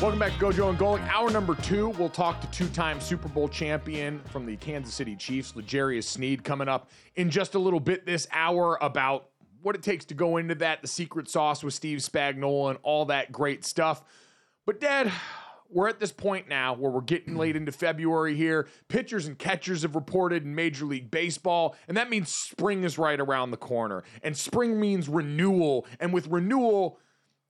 [0.00, 1.04] Welcome back to Gojo and Golic.
[1.08, 5.56] Hour number two, we'll talk to two-time Super Bowl champion from the Kansas City Chiefs,
[5.56, 9.30] L'Jarius Sneed, coming up in just a little bit this hour about
[9.60, 13.06] what it takes to go into that, the secret sauce with Steve Spagnuolo, and all
[13.06, 14.04] that great stuff.
[14.66, 15.10] But, Dad,
[15.68, 18.68] we're at this point now where we're getting late into February here.
[18.86, 23.18] Pitchers and catchers have reported in Major League Baseball, and that means spring is right
[23.18, 24.04] around the corner.
[24.22, 25.86] And spring means renewal.
[25.98, 27.00] And with renewal,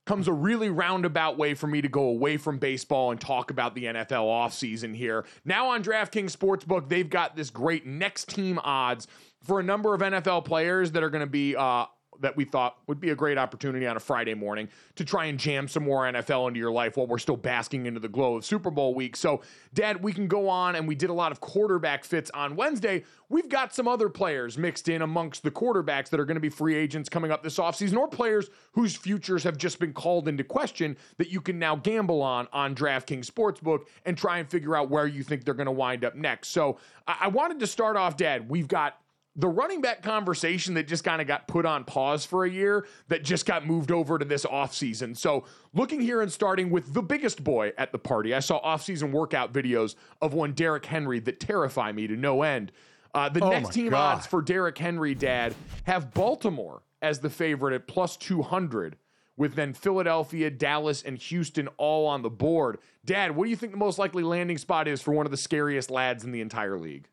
[0.09, 3.75] comes a really roundabout way for me to go away from baseball and talk about
[3.75, 5.23] the NFL offseason here.
[5.45, 9.05] Now on DraftKings Sportsbook, they've got this great next team odds
[9.43, 11.85] for a number of NFL players that are going to be uh,
[12.21, 15.39] that we thought would be a great opportunity on a Friday morning to try and
[15.39, 18.45] jam some more NFL into your life while we're still basking into the glow of
[18.45, 19.15] Super Bowl week.
[19.15, 19.41] So,
[19.73, 23.03] Dad, we can go on and we did a lot of quarterback fits on Wednesday.
[23.29, 26.49] We've got some other players mixed in amongst the quarterbacks that are going to be
[26.49, 30.43] free agents coming up this offseason or players whose futures have just been called into
[30.43, 34.89] question that you can now gamble on on DraftKings Sportsbook and try and figure out
[34.89, 36.49] where you think they're going to wind up next.
[36.49, 38.49] So, I-, I wanted to start off, Dad.
[38.49, 38.99] We've got
[39.39, 42.85] the running back conversation that just kind of got put on pause for a year
[43.07, 45.15] that just got moved over to this offseason.
[45.15, 49.11] So, looking here and starting with the biggest boy at the party, I saw offseason
[49.11, 52.73] workout videos of one Derrick Henry that terrify me to no end.
[53.13, 54.17] Uh, the Oh next team God.
[54.17, 58.97] odds for Derrick Henry, Dad, have Baltimore as the favorite at plus 200,
[59.37, 62.77] with then Philadelphia, Dallas, and Houston all on the board.
[63.05, 65.37] Dad, what do you think the most likely landing spot is for one of the
[65.37, 67.07] scariest lads in the entire league?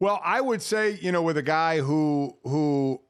[0.00, 3.00] Well, I would say, you know, with a guy who who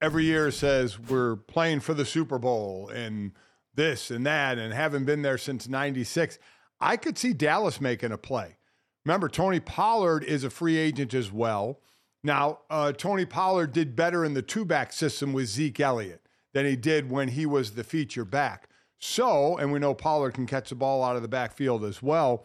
[0.00, 3.32] every year says we're playing for the Super Bowl and
[3.74, 6.38] this and that and haven't been there since 96,
[6.80, 8.56] I could see Dallas making a play.
[9.04, 11.80] Remember, Tony Pollard is a free agent as well.
[12.22, 16.66] Now, uh, Tony Pollard did better in the two back system with Zeke Elliott than
[16.66, 18.68] he did when he was the feature back.
[18.98, 22.44] So, and we know Pollard can catch the ball out of the backfield as well.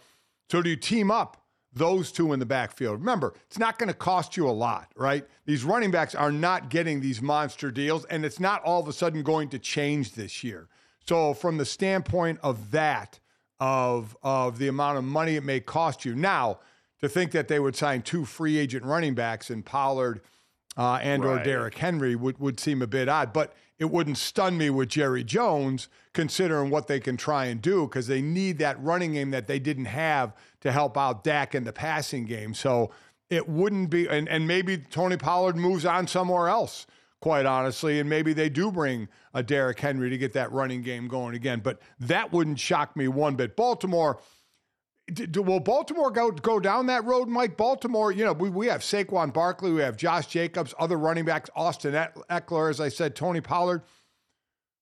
[0.50, 1.47] So, do you team up
[1.78, 3.00] those two in the backfield?
[3.00, 5.26] Remember, it's not going to cost you a lot, right?
[5.46, 8.94] These running backs are not getting these monster deals, and it's not all of a
[8.94, 10.68] sudden going to change this year.
[11.08, 13.20] So, from the standpoint of that,
[13.60, 16.60] of of the amount of money it may cost you, now
[17.02, 20.22] to think that they would sign two free agent running backs in Pollard
[20.78, 24.58] uh, and or Derrick Henry would, would seem a bit odd, but it wouldn't stun
[24.58, 28.82] me with Jerry Jones considering what they can try and do because they need that
[28.82, 32.54] running game that they didn't have to help out Dak in the passing game.
[32.54, 32.92] So
[33.30, 36.88] it wouldn't be, and, and maybe Tony Pollard moves on somewhere else,
[37.20, 41.08] quite honestly, and maybe they do bring a Derrick Henry to get that running game
[41.08, 41.60] going again.
[41.64, 43.56] But that wouldn't shock me one bit.
[43.56, 44.20] Baltimore.
[45.36, 47.56] Will Baltimore go go down that road, Mike?
[47.56, 51.50] Baltimore, you know, we, we have Saquon Barkley, we have Josh Jacobs, other running backs,
[51.56, 51.94] Austin
[52.30, 53.84] Ekeler, as I said, Tony Pollard.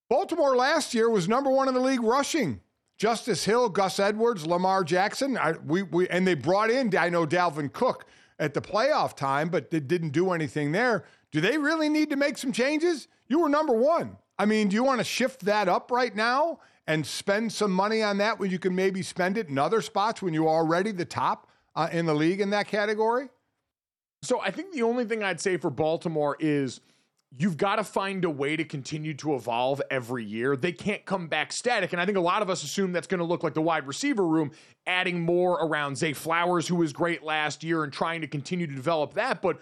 [0.10, 2.62] Baltimore last year was number one in the league rushing.
[2.98, 5.38] Justice Hill, Gus Edwards, Lamar Jackson.
[5.38, 8.06] I, we, we, and they brought in, I know, Dalvin Cook
[8.39, 11.04] at the playoff time, but they didn't do anything there.
[11.31, 13.07] Do they really need to make some changes?
[13.27, 14.18] You were number one.
[14.39, 18.03] I mean, do you want to shift that up right now and spend some money
[18.03, 21.05] on that when you can maybe spend it in other spots when you're already the
[21.05, 23.29] top uh, in the league in that category?
[24.21, 26.81] So I think the only thing I'd say for Baltimore is
[27.37, 30.55] you've got to find a way to continue to evolve every year.
[30.55, 31.91] They can't come back static.
[31.91, 33.88] And I think a lot of us assume that's going to look like the wide
[33.88, 34.51] receiver room,
[34.88, 38.73] adding more around Zay Flowers, who was great last year, and trying to continue to
[38.73, 39.41] develop that.
[39.41, 39.59] But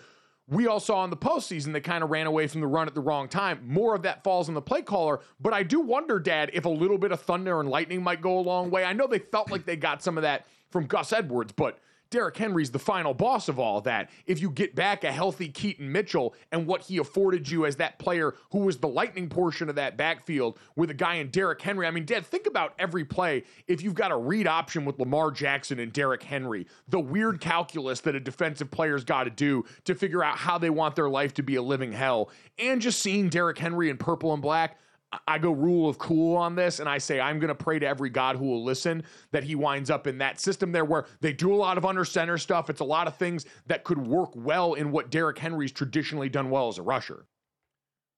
[0.48, 2.94] we all saw in the postseason they kind of ran away from the run at
[2.94, 3.62] the wrong time.
[3.66, 6.70] More of that falls on the play caller, but I do wonder, Dad, if a
[6.70, 8.84] little bit of thunder and lightning might go a long way.
[8.84, 11.80] I know they felt like they got some of that from Gus Edwards, but
[12.14, 14.12] Derrick Henry's the final boss of all that.
[14.28, 17.98] If you get back a healthy Keaton Mitchell and what he afforded you as that
[17.98, 21.88] player who was the lightning portion of that backfield with a guy in Derrick Henry.
[21.88, 23.46] I mean, Dad, think about every play.
[23.68, 28.02] If you've got a read option with Lamar Jackson and Derrick Henry, the weird calculus
[28.02, 31.34] that a defensive player's got to do to figure out how they want their life
[31.34, 32.30] to be a living hell,
[32.60, 34.78] and just seeing Derrick Henry in purple and black
[35.28, 37.86] I go rule of cool on this, and I say I'm going to pray to
[37.86, 41.34] every God who will listen that he winds up in that system there where they
[41.34, 42.70] do a lot of under center stuff.
[42.70, 46.50] It's a lot of things that could work well in what Derrick Henry's traditionally done
[46.50, 47.26] well as a rusher.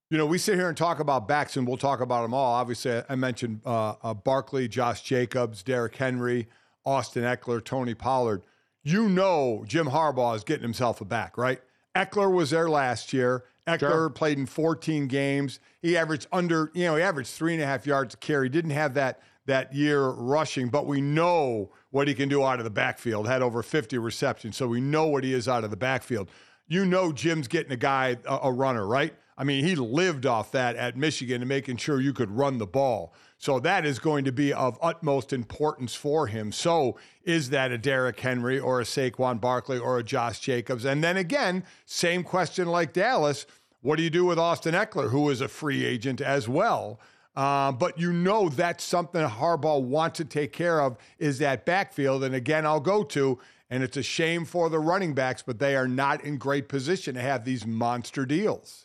[0.09, 2.53] You know, we sit here and talk about backs, and we'll talk about them all.
[2.53, 6.47] Obviously, I mentioned uh, uh, Barkley, Josh Jacobs, Derrick Henry,
[6.85, 8.43] Austin Ekeler, Tony Pollard.
[8.83, 11.59] You know, Jim Harbaugh is getting himself a back, right?
[11.95, 13.45] Ekeler was there last year.
[13.67, 14.09] Ekeler sure.
[14.09, 15.59] played in 14 games.
[15.81, 18.49] He averaged under, you know, he averaged three and a half yards carry.
[18.49, 22.63] Didn't have that that year rushing, but we know what he can do out of
[22.63, 23.27] the backfield.
[23.27, 26.29] Had over 50 receptions, so we know what he is out of the backfield.
[26.67, 29.13] You know, Jim's getting a guy a, a runner, right?
[29.37, 32.65] I mean, he lived off that at Michigan and making sure you could run the
[32.65, 33.13] ball.
[33.37, 36.51] So that is going to be of utmost importance for him.
[36.51, 40.85] So is that a Derrick Henry or a Saquon Barkley or a Josh Jacobs?
[40.85, 43.45] And then again, same question like Dallas.
[43.81, 46.99] What do you do with Austin Ekeler, who is a free agent as well?
[47.35, 52.23] Uh, but you know that's something Harbaugh wants to take care of is that backfield.
[52.23, 53.37] And again, I'll go to,
[53.69, 57.15] and it's a shame for the running backs, but they are not in great position
[57.15, 58.84] to have these monster deals.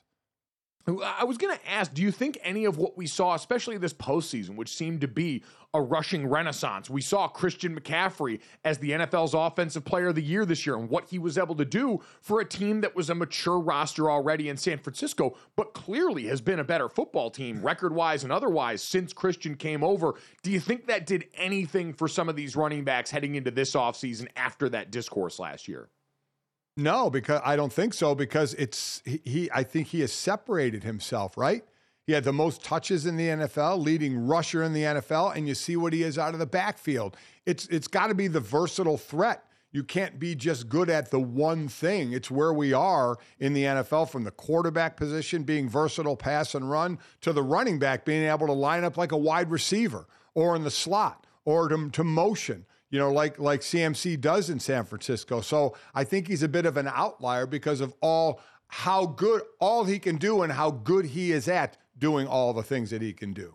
[0.86, 3.92] I was going to ask, do you think any of what we saw, especially this
[3.92, 5.44] postseason, which seemed to be
[5.74, 10.44] a rushing renaissance, we saw Christian McCaffrey as the NFL's Offensive Player of the Year
[10.44, 13.14] this year and what he was able to do for a team that was a
[13.14, 17.94] mature roster already in San Francisco, but clearly has been a better football team, record
[17.94, 20.14] wise and otherwise, since Christian came over.
[20.42, 23.74] Do you think that did anything for some of these running backs heading into this
[23.74, 25.88] offseason after that discourse last year?
[26.80, 28.14] No, because I don't think so.
[28.14, 31.36] Because it's he, he, I think he has separated himself.
[31.36, 31.64] Right?
[32.06, 35.54] He had the most touches in the NFL, leading rusher in the NFL, and you
[35.54, 37.16] see what he is out of the backfield.
[37.46, 39.44] It's it's got to be the versatile threat.
[39.72, 42.12] You can't be just good at the one thing.
[42.12, 46.68] It's where we are in the NFL from the quarterback position being versatile pass and
[46.68, 50.56] run to the running back being able to line up like a wide receiver or
[50.56, 54.84] in the slot or to, to motion you know, like like CMC does in San
[54.84, 55.40] Francisco.
[55.40, 59.84] So I think he's a bit of an outlier because of all how good all
[59.84, 63.12] he can do and how good he is at doing all the things that he
[63.12, 63.54] can do.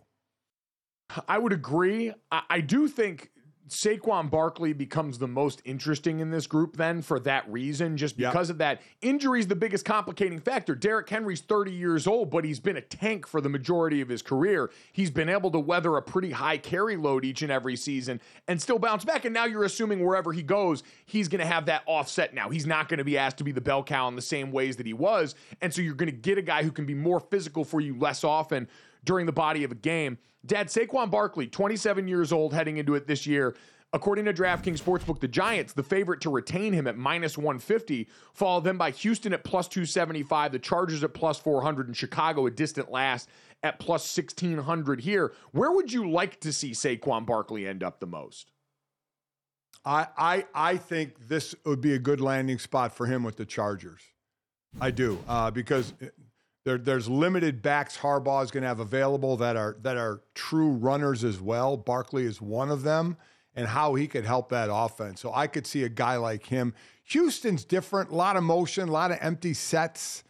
[1.28, 2.14] I would agree.
[2.32, 3.32] I, I do think
[3.68, 8.50] Saquon Barkley becomes the most interesting in this group then for that reason, just because
[8.50, 8.54] yep.
[8.54, 8.82] of that.
[9.02, 10.76] Injury is the biggest complicating factor.
[10.76, 14.22] Derrick Henry's 30 years old, but he's been a tank for the majority of his
[14.22, 14.70] career.
[14.92, 18.62] He's been able to weather a pretty high carry load each and every season and
[18.62, 19.26] still bounce back.
[19.26, 22.50] And now you're assuming wherever he goes, he's going to have that offset now.
[22.50, 24.78] He's not going to be asked to be the bell cow in the same ways
[24.78, 25.34] that he was.
[25.62, 27.98] And so you're going to get a guy who can be more physical for you
[27.98, 28.68] less often
[29.06, 30.18] during the body of a game.
[30.46, 33.56] Dad, Saquon Barkley, 27 years old, heading into it this year.
[33.94, 38.66] According to DraftKings Sportsbook, the Giants, the favorite to retain him at minus 150, followed
[38.66, 42.92] then by Houston at plus 275, the Chargers at plus 400, and Chicago a distant
[42.92, 43.30] last
[43.64, 45.34] at plus 1600 here.
[45.52, 48.52] Where would you like to see Saquon Barkley end up the most?
[49.86, 53.46] I, I, I think this would be a good landing spot for him with the
[53.46, 54.02] Chargers.
[54.82, 55.94] I do, uh, because
[56.66, 60.72] there, there's limited backs Harbaugh is going to have available that are that are true
[60.72, 61.78] runners as well.
[61.78, 63.18] Barkley is one of them,
[63.56, 65.22] and how he could help that offense.
[65.22, 66.74] So I could see a guy like him.
[67.06, 70.24] Houston's different, a lot of motion, a lot of empty sets.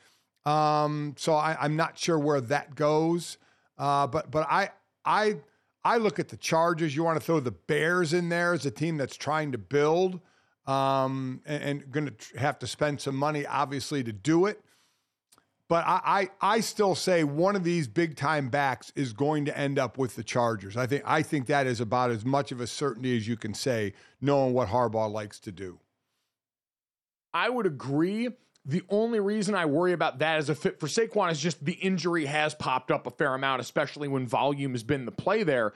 [0.45, 3.37] Um, so I, am not sure where that goes.
[3.77, 4.71] Uh, but but I
[5.05, 5.37] I
[5.85, 6.93] I look at the Chargers.
[6.95, 10.19] You want to throw the Bears in there as a team that's trying to build
[10.67, 14.61] um, and, and going to have to spend some money, obviously, to do it.
[15.67, 19.57] But I, I, I still say one of these big time backs is going to
[19.57, 20.77] end up with the Chargers.
[20.77, 23.53] I think I think that is about as much of a certainty as you can
[23.53, 25.79] say, knowing what Harbaugh likes to do.
[27.33, 28.29] I would agree.
[28.67, 31.73] The only reason I worry about that as a fit for Saquon is just the
[31.73, 35.73] injury has popped up a fair amount, especially when volume has been the play there.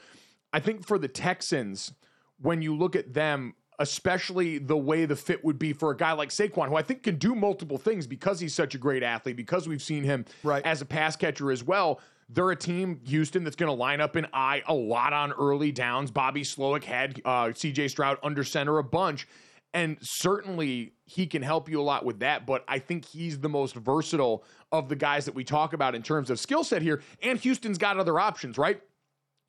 [0.53, 1.93] I think for the Texans,
[2.39, 6.11] when you look at them, especially the way the fit would be for a guy
[6.11, 9.37] like Saquon, who I think can do multiple things because he's such a great athlete,
[9.37, 10.63] because we've seen him right.
[10.65, 11.99] as a pass catcher as well.
[12.31, 15.71] They're a team, Houston, that's going to line up an eye a lot on early
[15.71, 16.11] downs.
[16.11, 19.27] Bobby Slowik had uh, CJ Stroud under center a bunch.
[19.73, 22.45] And certainly he can help you a lot with that.
[22.45, 26.01] But I think he's the most versatile of the guys that we talk about in
[26.01, 27.01] terms of skill set here.
[27.21, 28.81] And Houston's got other options, right?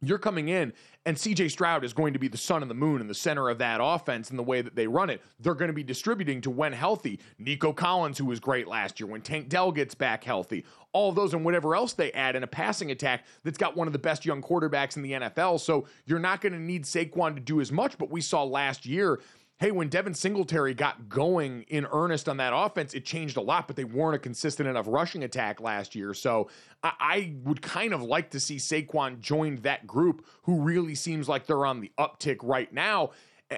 [0.03, 0.73] You're coming in,
[1.05, 3.51] and CJ Stroud is going to be the sun and the moon in the center
[3.51, 5.21] of that offense in the way that they run it.
[5.39, 7.21] They're going to be distributing to when healthy.
[7.39, 11.35] Nico Collins, who was great last year, when Tank Dell gets back healthy, all those
[11.35, 14.25] and whatever else they add in a passing attack that's got one of the best
[14.25, 15.61] young quarterbacks in the NFL.
[15.61, 18.87] So you're not going to need Saquon to do as much, but we saw last
[18.87, 19.21] year
[19.61, 23.67] hey, when Devin Singletary got going in earnest on that offense, it changed a lot,
[23.67, 26.15] but they weren't a consistent enough rushing attack last year.
[26.15, 26.49] So
[26.83, 31.29] I, I, would kind of like to see Saquon join that group who really seems
[31.29, 33.11] like they're on the uptick right now.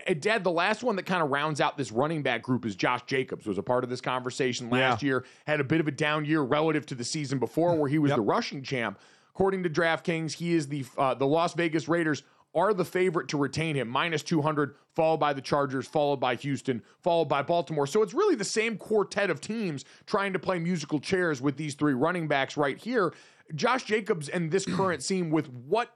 [0.07, 2.75] And Dad, the last one that kind of rounds out this running back group is
[2.75, 5.07] Josh Jacobs, who was a part of this conversation last yeah.
[5.07, 7.99] year, had a bit of a down year relative to the season before where he
[7.99, 8.17] was yep.
[8.17, 8.99] the rushing champ.
[9.35, 12.23] According to DraftKings, he is the uh, the Las Vegas Raiders
[12.55, 16.83] are the favorite to retain him, minus 200, followed by the Chargers, followed by Houston,
[17.01, 17.87] followed by Baltimore.
[17.87, 21.75] So it's really the same quartet of teams trying to play musical chairs with these
[21.75, 23.13] three running backs right here.
[23.55, 25.95] Josh Jacobs and this current scene with what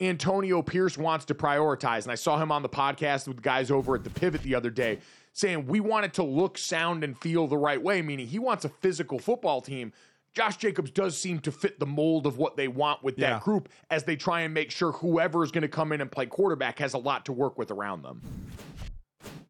[0.00, 2.02] Antonio Pierce wants to prioritize.
[2.02, 4.54] And I saw him on the podcast with the guys over at the Pivot the
[4.54, 4.98] other day
[5.34, 8.64] saying we want it to look, sound, and feel the right way, meaning he wants
[8.64, 9.92] a physical football team.
[10.34, 13.40] Josh Jacobs does seem to fit the mold of what they want with that yeah.
[13.40, 16.26] group as they try and make sure whoever is going to come in and play
[16.26, 18.20] quarterback has a lot to work with around them.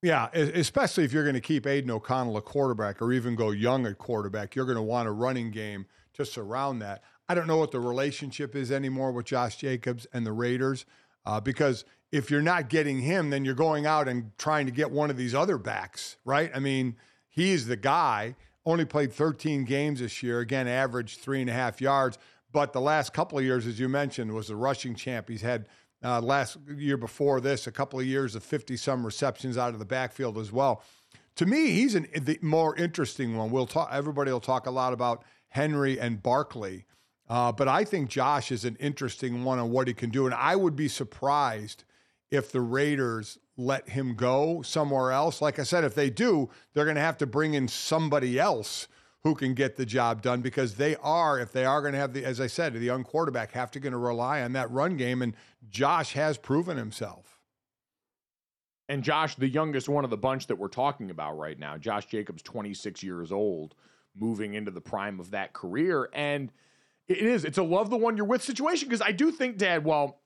[0.03, 3.87] Yeah, especially if you're going to keep Aidan O'Connell a quarterback or even go young
[3.87, 7.03] at quarterback, you're going to want a running game to surround that.
[7.27, 10.85] I don't know what the relationship is anymore with Josh Jacobs and the Raiders
[11.25, 14.91] uh, because if you're not getting him, then you're going out and trying to get
[14.91, 16.51] one of these other backs, right?
[16.55, 16.97] I mean,
[17.31, 20.41] he's the guy only played 13 games this year.
[20.41, 22.19] Again, averaged three and a half yards.
[22.53, 25.29] But the last couple of years, as you mentioned, was the rushing champ.
[25.29, 25.69] He's had
[26.05, 29.79] uh, last year before this a couple of years of 50 some receptions out of
[29.79, 30.83] the backfield as well.
[31.37, 33.51] To me, he's an, the more interesting one.
[33.51, 33.89] We'll talk.
[33.91, 36.85] Everybody will talk a lot about Henry and Barkley,
[37.29, 40.27] uh, but I think Josh is an interesting one on what he can do.
[40.27, 41.83] And I would be surprised
[42.31, 45.41] if the Raiders let him go somewhere else.
[45.41, 48.89] Like I said, if they do, they're going to have to bring in somebody else
[49.23, 52.13] who can get the job done because they are, if they are going to have
[52.13, 54.97] the, as I said, the young quarterback, have to going to rely on that run
[54.97, 55.23] game.
[55.23, 55.35] And
[55.71, 57.39] Josh has proven himself.
[58.89, 62.05] And Josh, the youngest one of the bunch that we're talking about right now, Josh
[62.07, 63.75] Jacobs, 26 years old,
[64.15, 66.11] moving into the prime of that career.
[66.13, 66.53] And
[67.09, 69.87] it is, it's a love the one you're with situation because I do think, Dad,
[69.87, 70.21] well,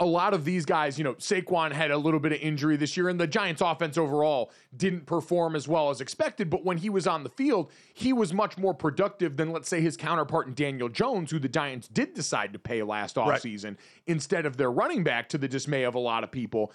[0.00, 2.96] a lot of these guys, you know, Saquon had a little bit of injury this
[2.96, 6.50] year, and the Giants' offense overall didn't perform as well as expected.
[6.50, 9.80] But when he was on the field, he was much more productive than, let's say,
[9.80, 13.76] his counterpart in Daniel Jones, who the Giants did decide to pay last offseason right.
[14.06, 16.72] instead of their running back, to the dismay of a lot of people.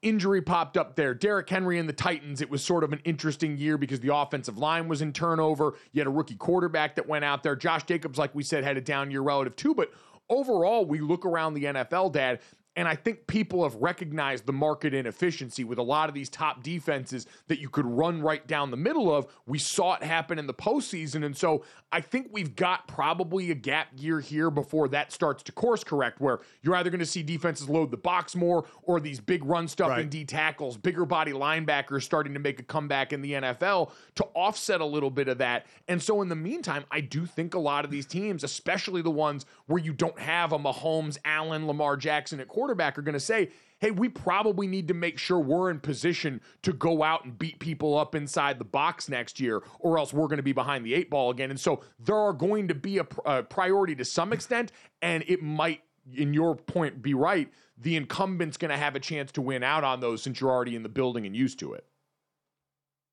[0.00, 1.14] Injury popped up there.
[1.14, 4.56] Derrick Henry and the Titans, it was sort of an interesting year because the offensive
[4.56, 5.74] line was in turnover.
[5.92, 7.54] You had a rookie quarterback that went out there.
[7.54, 9.92] Josh Jacobs, like we said, had a down year relative too, but
[10.28, 12.40] overall, we look around the NFL, Dad,
[12.76, 16.62] and I think people have recognized the market inefficiency with a lot of these top
[16.62, 19.26] defenses that you could run right down the middle of.
[19.46, 21.24] We saw it happen in the postseason.
[21.24, 25.52] And so I think we've got probably a gap year here before that starts to
[25.52, 29.20] course correct, where you're either going to see defenses load the box more or these
[29.20, 30.10] big run stuffing right.
[30.10, 34.82] D tackles, bigger body linebackers starting to make a comeback in the NFL to offset
[34.82, 35.64] a little bit of that.
[35.88, 39.10] And so in the meantime, I do think a lot of these teams, especially the
[39.10, 43.12] ones where you don't have a Mahomes, Allen, Lamar Jackson at quarterback, quarterback are going
[43.12, 47.24] to say, hey, we probably need to make sure we're in position to go out
[47.24, 50.52] and beat people up inside the box next year, or else we're going to be
[50.52, 51.50] behind the eight ball again.
[51.50, 55.42] And so there are going to be a, a priority to some extent, and it
[55.42, 55.82] might,
[56.12, 57.48] in your point, be right.
[57.78, 60.74] The incumbent's going to have a chance to win out on those since you're already
[60.74, 61.84] in the building and used to it.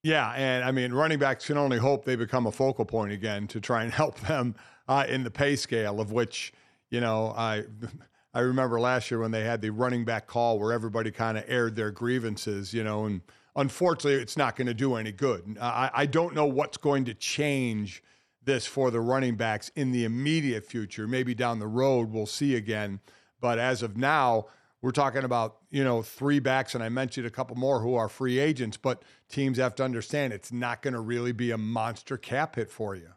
[0.01, 3.45] Yeah, and I mean, running backs can only hope they become a focal point again
[3.49, 4.55] to try and help them
[4.87, 6.53] uh, in the pay scale, of which,
[6.89, 7.65] you know, I
[8.33, 11.43] I remember last year when they had the running back call where everybody kind of
[11.47, 13.21] aired their grievances, you know, and
[13.55, 15.57] unfortunately, it's not going to do any good.
[15.61, 18.03] I, I don't know what's going to change
[18.43, 21.07] this for the running backs in the immediate future.
[21.07, 22.99] Maybe down the road we'll see again,
[23.39, 24.47] but as of now,
[24.81, 28.09] we're talking about you know three backs, and I mentioned a couple more who are
[28.09, 28.75] free agents.
[28.75, 32.69] But teams have to understand it's not going to really be a monster cap hit
[32.69, 33.11] for you.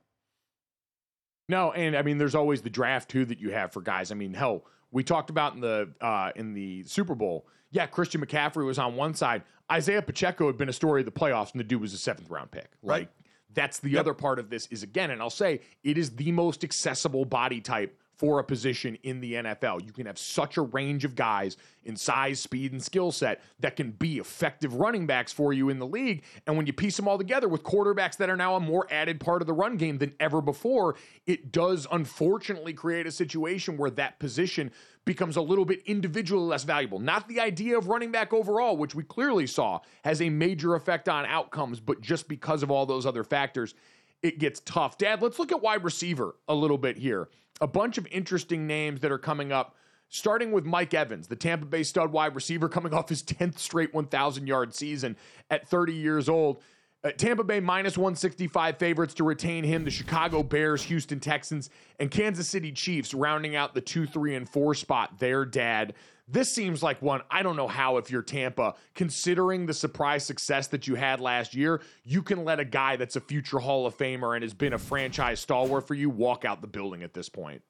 [1.48, 4.12] No, and I mean, there's always the draft too that you have for guys.
[4.12, 7.46] I mean, hell, we talked about in the uh, in the Super Bowl.
[7.70, 9.42] Yeah, Christian McCaffrey was on one side.
[9.70, 12.30] Isaiah Pacheco had been a story of the playoffs, and the dude was a seventh
[12.30, 12.68] round pick.
[12.82, 13.00] Right.
[13.00, 13.08] Like
[13.52, 14.00] that's the yep.
[14.00, 17.60] other part of this is again, and I'll say it is the most accessible body
[17.60, 19.84] type for a position in the NFL.
[19.84, 23.76] You can have such a range of guys in size, speed, and skill set that
[23.76, 26.24] can be effective running backs for you in the league.
[26.46, 29.20] And when you piece them all together with quarterbacks that are now a more added
[29.20, 30.96] part of the run game than ever before,
[31.26, 34.72] it does unfortunately create a situation where that position
[35.04, 36.98] becomes a little bit individually less valuable.
[36.98, 41.08] Not the idea of running back overall, which we clearly saw has a major effect
[41.08, 43.74] on outcomes, but just because of all those other factors,
[44.22, 44.98] it gets tough.
[44.98, 47.28] Dad, let's look at wide receiver a little bit here
[47.60, 49.76] a bunch of interesting names that are coming up,
[50.08, 53.94] starting with Mike Evans, the Tampa Bay stud wide receiver, coming off his 10th straight
[53.94, 55.16] 1,000 yard season
[55.50, 56.62] at 30 years old.
[57.04, 59.84] Uh, Tampa Bay minus 165 favorites to retain him.
[59.84, 61.70] The Chicago Bears, Houston Texans,
[62.00, 65.18] and Kansas City Chiefs rounding out the 2, 3, and 4 spot.
[65.18, 65.94] Their dad.
[66.28, 70.66] This seems like one, I don't know how, if you're Tampa, considering the surprise success
[70.68, 73.96] that you had last year, you can let a guy that's a future Hall of
[73.96, 77.28] Famer and has been a franchise stalwart for you walk out the building at this
[77.28, 77.62] point.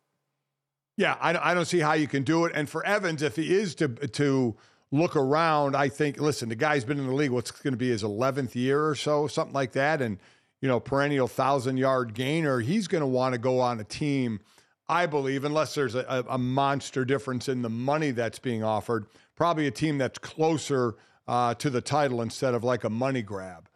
[0.96, 2.52] Yeah, I, I don't see how you can do it.
[2.54, 4.56] And for Evans, if he is to, to,
[4.92, 7.88] look around, I think, listen, the guy's been in the league, what's going to be
[7.88, 10.00] his 11th year or so, something like that.
[10.00, 10.18] And,
[10.60, 12.60] you know, perennial thousand yard gainer.
[12.60, 14.40] He's going to want to go on a team
[14.88, 19.66] I believe, unless there's a, a, monster difference in the money that's being offered, probably
[19.66, 20.94] a team that's closer
[21.26, 23.68] uh, to the title instead of like a money grab.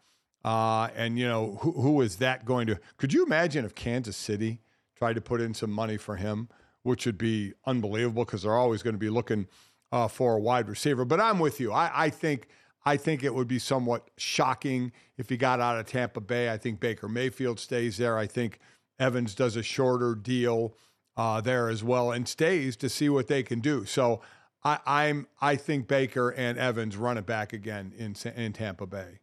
[0.45, 2.79] Uh, and, you know, who, who is that going to?
[2.97, 4.61] Could you imagine if Kansas City
[4.97, 6.49] tried to put in some money for him,
[6.83, 9.49] which would be unbelievable because they're always going to be looking
[9.93, 11.05] uh, for a wide receiver.
[11.05, 11.73] But I'm with you.
[11.73, 12.49] I, I think.
[12.83, 16.51] I think it would be somewhat shocking if he got out of Tampa Bay.
[16.51, 18.17] I think Baker Mayfield stays there.
[18.17, 18.59] I think
[18.99, 20.75] Evans does a shorter deal
[21.17, 23.85] uh, there as well and stays to see what they can do.
[23.85, 24.21] So
[24.65, 29.21] I, I'm I think Baker and Evans run it back again in in Tampa Bay.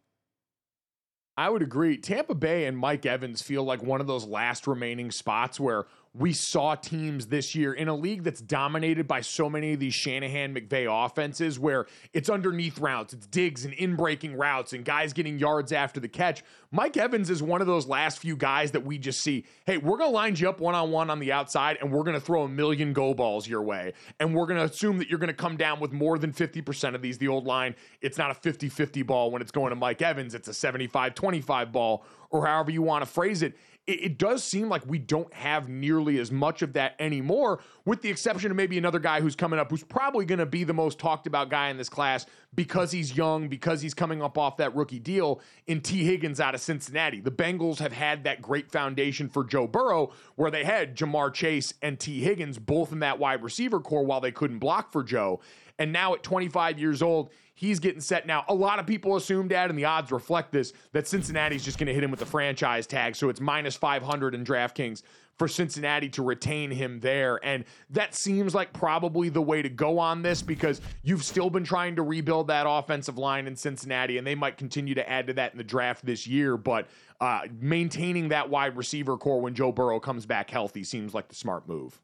[1.36, 1.96] I would agree.
[1.96, 6.32] Tampa Bay and Mike Evans feel like one of those last remaining spots where we
[6.32, 10.54] saw teams this year in a league that's dominated by so many of these Shanahan
[10.54, 15.38] McVay offenses where it's underneath routes, it's digs and in breaking routes and guys getting
[15.38, 16.42] yards after the catch.
[16.70, 19.96] Mike Evans is one of those last few guys that we just see, hey, we're
[19.96, 22.20] going to line you up one on one on the outside and we're going to
[22.20, 23.92] throw a million go balls your way.
[24.18, 26.94] And we're going to assume that you're going to come down with more than 50%
[26.94, 27.18] of these.
[27.18, 30.34] The old line, it's not a 50 50 ball when it's going to Mike Evans,
[30.34, 33.56] it's a 75 25 ball or however you want to phrase it
[33.88, 38.02] it, it, does seem like we don't have nearly as much of that anymore, with
[38.02, 40.74] the exception of maybe another guy who's coming up who's probably going to be the
[40.74, 44.58] most talked about guy in this class because he's young, because he's coming up off
[44.58, 47.20] that rookie deal in Tee Higgins out of Cincinnati.
[47.20, 51.72] The Bengals have had that great foundation for Joe Burrow where they had Ja'Marr Chase
[51.80, 55.40] and Tee Higgins both in that wide receiver corps while they couldn't block for Joe.
[55.78, 58.44] And now at 25 years old, he's getting set now.
[58.46, 61.88] A lot of people assume, Dad, and the odds reflect this, that Cincinnati's just going
[61.88, 63.16] to hit him with the franchise tag.
[63.16, 65.02] So it's minus 500 in DraftKings
[65.34, 67.40] for Cincinnati to retain him there.
[67.42, 71.64] And that seems like probably the way to go on this because you've still been
[71.64, 75.32] trying to rebuild that offensive line in Cincinnati, and they might continue to add to
[75.32, 76.56] that in the draft this year.
[76.56, 76.86] But
[77.20, 81.34] uh, maintaining that wide receiver corps when Joe Burrow comes back healthy seems like the
[81.34, 82.00] smart move.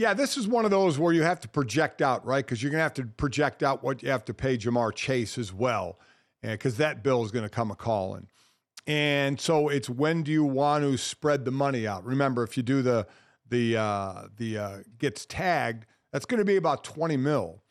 [0.00, 2.42] Yeah, this is one of those where you have to project out, right?
[2.42, 5.36] Because you're going to have to project out what you have to pay Ja'Marr Chase
[5.36, 5.98] as well,
[6.40, 8.26] because that bill is going to come a calling.
[8.86, 12.02] And so it's when do you want to spread the money out?
[12.06, 13.06] Remember, if you do the
[13.50, 15.84] the uh, the uh, gets tagged,
[16.14, 17.62] that's going to be about 20 mil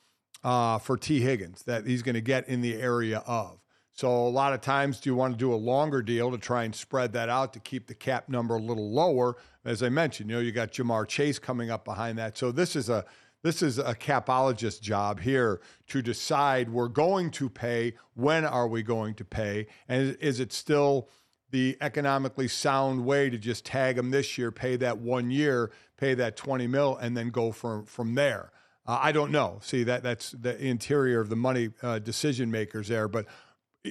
[0.43, 3.58] uh, for Tee Higgins that he's going to get in the area of.
[3.99, 6.63] So a lot of times, do you want to do a longer deal to try
[6.63, 9.35] and spread that out to keep the cap number a little lower?
[9.65, 12.37] As I mentioned, you know, you got Ja'Marr Chase coming up behind that.
[12.37, 13.03] So this is a
[13.43, 15.59] this is a capologist job here
[15.89, 17.95] to decide we're going to pay.
[18.13, 19.67] When are we going to pay?
[19.89, 21.09] And is it still
[21.51, 26.13] the economically sound way to just tag them this year, pay that one year, pay
[26.13, 28.53] that 20 mil, and then go from from there?
[28.87, 29.59] Uh, I don't know.
[29.61, 33.25] See that that's the interior of the money uh, decision makers there, but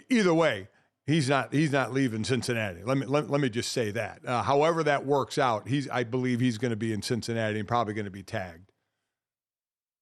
[0.08, 0.68] either way,
[1.06, 2.82] he's not he's not leaving Cincinnati.
[2.84, 4.20] Let me let, let me just say that.
[4.24, 7.66] Uh, however that works out, he's I believe he's going to be in Cincinnati and
[7.66, 8.72] probably going to be tagged.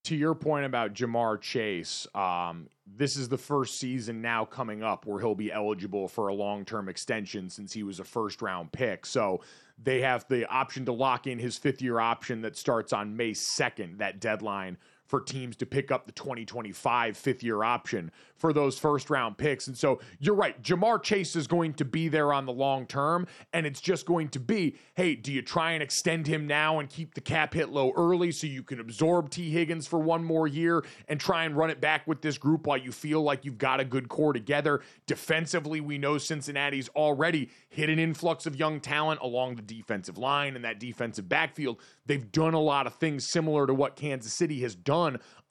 [0.04, 5.04] To your point about Ja'Marr Chase, um, this is the first season now coming up
[5.04, 8.70] where he'll be eligible for a long term extension since he was a first round
[8.70, 9.04] pick.
[9.04, 9.40] So
[9.82, 13.32] they have the option to lock in his fifth year option that starts on May
[13.32, 18.78] 2nd, that deadline for teams to pick up the 2025 fifth year option for those
[18.78, 19.66] first round picks.
[19.66, 20.60] And so you're right.
[20.62, 23.26] Ja'Marr Chase is going to be there on the long term.
[23.52, 26.88] And it's just going to be hey, do you try and extend him now and
[26.88, 30.48] keep the cap hit low early so you can absorb Tee Higgins for one more
[30.48, 33.58] year and try and run it back with this group while you feel like you've
[33.58, 34.80] got a good core together?
[35.06, 40.56] Defensively, we know Cincinnati's already hit an influx of young talent along the defensive line
[40.56, 41.80] and that defensive backfield.
[42.06, 44.95] They've done a lot of things similar to what Kansas City has done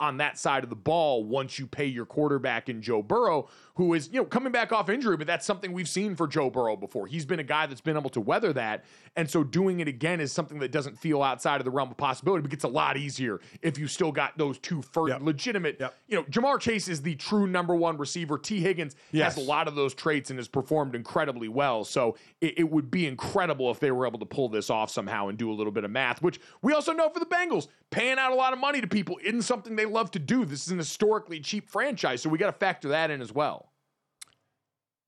[0.00, 3.92] on that side of the ball once you pay your quarterback in Joe Burrow, who
[3.92, 6.76] is, you know, coming back off injury, but that's something we've seen for Joe Burrow
[6.76, 7.06] before.
[7.06, 8.84] He's been a guy that's been able to weather that.
[9.16, 11.96] And so doing it again is something that doesn't feel outside of the realm of
[11.96, 15.22] possibility, but gets a lot easier if you still got those two first yep.
[15.22, 15.94] legitimate, yep.
[16.08, 18.38] you know, Ja'Marr Chase is the true number one receiver.
[18.38, 19.34] Tee Higgins yes.
[19.34, 21.84] has a lot of those traits and has performed incredibly well.
[21.84, 25.28] So it, it would be incredible if they were able to pull this off somehow
[25.28, 28.18] and do a little bit of math, which we also know for the Bengals, paying
[28.18, 30.46] out a lot of money to people isn't something they love to do.
[30.46, 33.65] This is an historically cheap franchise, so we got to factor that in as well.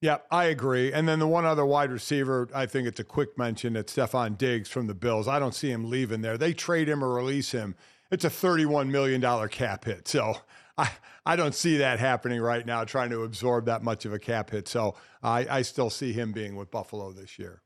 [0.00, 0.92] Yeah, I agree.
[0.92, 3.74] And then the one other wide receiver, I think it's a quick mention.
[3.74, 5.26] It's Stefon Diggs from the Bills.
[5.26, 6.38] I don't see him leaving there.
[6.38, 7.74] They trade him or release him.
[8.10, 10.06] It's a $31 million cap hit.
[10.06, 10.36] So
[10.78, 10.90] I,
[11.26, 14.50] I don't see that happening right now, trying to absorb that much of a cap
[14.50, 14.68] hit.
[14.68, 17.62] So I, I still see him being with Buffalo this year.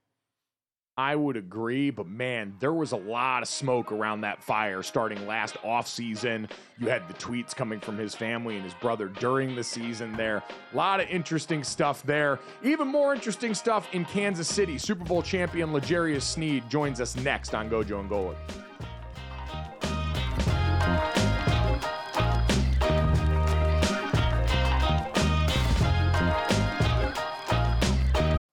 [0.99, 5.27] I would agree, but man, there was a lot of smoke around that fire starting
[5.27, 6.51] last offseason.
[6.79, 10.43] You had the tweets coming from his family and his brother during the season there.
[10.73, 12.41] A lot of interesting stuff there.
[12.63, 14.77] Even more interesting stuff in Kansas City.
[14.77, 18.37] Super Bowl champion L'Jarius Sneed joins us next on Gojo and Golic.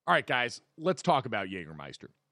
[0.07, 2.07] All right, guys, let's talk about Jägermeister.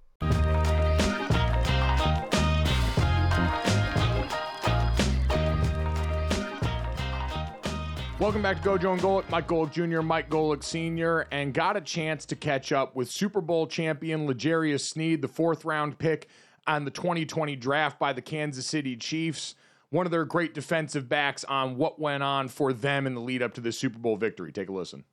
[8.22, 9.28] Welcome back to Gojo and Golic.
[9.32, 13.42] Mike Golic Jr., Mike Golic Sr., and got a chance to catch up with Super
[13.42, 16.28] Bowl champion L'Jarius Sneed, the fourth round pick
[16.68, 19.56] on the 2020 draft by the Kansas City Chiefs.
[19.90, 23.42] One of their great defensive backs on what went on for them in the lead
[23.42, 24.52] up to the Super Bowl victory.
[24.52, 25.04] Take a listen.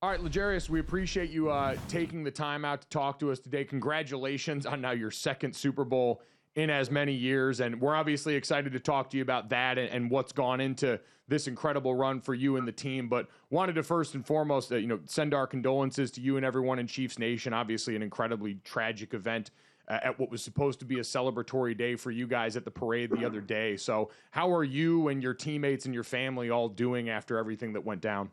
[0.00, 3.38] All right, L'Jarius, we appreciate you uh, taking the time out to talk to us
[3.38, 3.64] today.
[3.64, 6.20] Congratulations on now your second Super Bowl
[6.56, 7.60] in as many years.
[7.60, 11.00] And we're obviously excited to talk to you about that and, and, what's gone into
[11.26, 13.08] this incredible run for you and the team.
[13.08, 16.44] But wanted to first and foremost, uh, you know, send our condolences to you and
[16.44, 17.52] everyone in Chiefs Nation.
[17.52, 21.96] Obviously, an incredibly tragic event uh, at what was supposed to be a celebratory day
[21.96, 23.76] for you guys at the parade the other day.
[23.76, 27.84] So, how are you and your teammates and your family all doing after everything that
[27.84, 28.30] went down?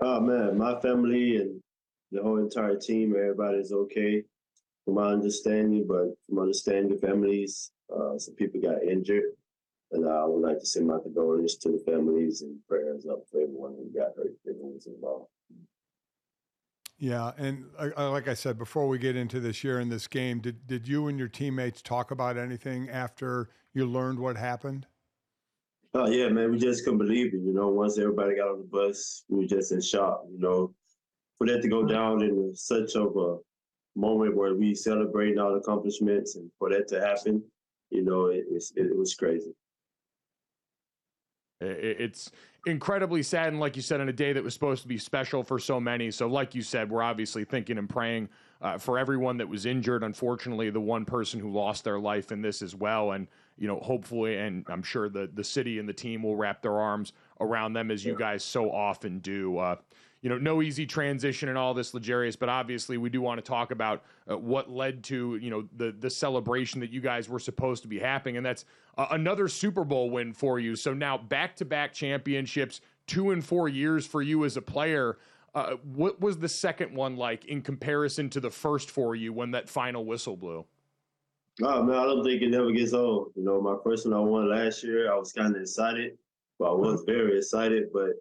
[0.00, 1.60] Oh man, my family and
[2.10, 4.22] the whole entire team, everybody's okay,
[4.84, 5.86] from my understanding.
[5.86, 9.32] But from understanding, the families, uh, some people got injured,
[9.92, 13.40] and I would like to send my condolences to the families and prayers up for
[13.40, 15.28] everyone who got hurt, everyone's involved.
[17.02, 20.38] Yeah, and uh, like I said before, we get into this year in this game,
[20.38, 24.86] did did you and your teammates talk about anything after you learned what happened?
[25.94, 27.40] Oh yeah, man, we just couldn't believe it.
[27.42, 30.22] You know, once everybody got on the bus, we were just in shock.
[30.30, 30.74] You know,
[31.38, 33.38] for that to go down in such of a
[33.96, 37.42] moment where we celebrating our accomplishments, and for that to happen,
[37.90, 39.52] you know, it, it, it was crazy.
[41.60, 42.30] It's
[42.66, 45.42] incredibly sad, and like you said, on a day that was supposed to be special
[45.42, 46.10] for so many.
[46.10, 48.28] So, like you said, we're obviously thinking and praying
[48.60, 50.02] uh, for everyone that was injured.
[50.02, 53.26] Unfortunately, the one person who lost their life in this as well, and
[53.58, 56.78] you know, hopefully, and I'm sure the the city and the team will wrap their
[56.78, 59.58] arms around them as you guys so often do.
[59.58, 59.76] Uh,
[60.22, 63.42] you know, no easy transition and all this, L'Jarius, but obviously we do want to
[63.42, 67.40] talk about uh, what led to, you know, the the celebration that you guys were
[67.40, 68.64] supposed to be happening, and that's
[68.96, 70.76] uh, another Super Bowl win for you.
[70.76, 75.18] So now back to back championships, two and four years for you as a player.
[75.54, 79.50] Uh, what was the second one like in comparison to the first for you when
[79.50, 80.64] that final whistle blew?
[81.60, 83.32] Oh man, I don't think it never gets old.
[83.34, 86.16] You know, my first one I won last year, I was kind of excited.
[86.58, 88.12] Well, I was very excited, but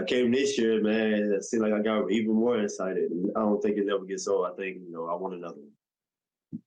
[0.00, 1.32] I came this year, man.
[1.32, 3.10] It seemed like I got even more excited.
[3.36, 4.46] I don't think it ever gets old.
[4.46, 6.62] I think you know I want another one.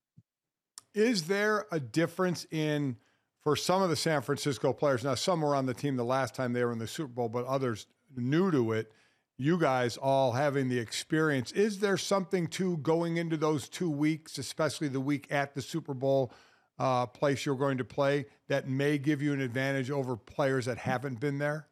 [0.94, 2.98] Is there a difference in
[3.44, 5.04] for some of the San Francisco players?
[5.04, 7.30] Now, some were on the team the last time they were in the Super Bowl,
[7.30, 8.92] but others new to it.
[9.38, 11.52] You guys all having the experience.
[11.54, 15.96] Is there something to going into those two weeks, especially the week at the Super
[15.96, 16.32] Bowl
[16.78, 20.78] uh, place you're going to play, that may give you an advantage over players that
[20.78, 21.68] haven't been there?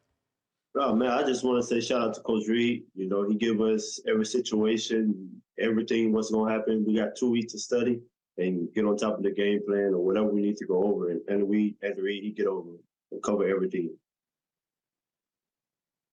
[0.74, 2.84] Oh man, I just want to say shout out to Coach Reid.
[2.94, 6.84] You know, he give us every situation, everything, what's going to happen.
[6.86, 8.00] We got two weeks to study
[8.38, 11.10] and get on top of the game plan or whatever we need to go over.
[11.10, 12.70] And, and we, as Reid, he get over
[13.10, 13.94] and cover everything.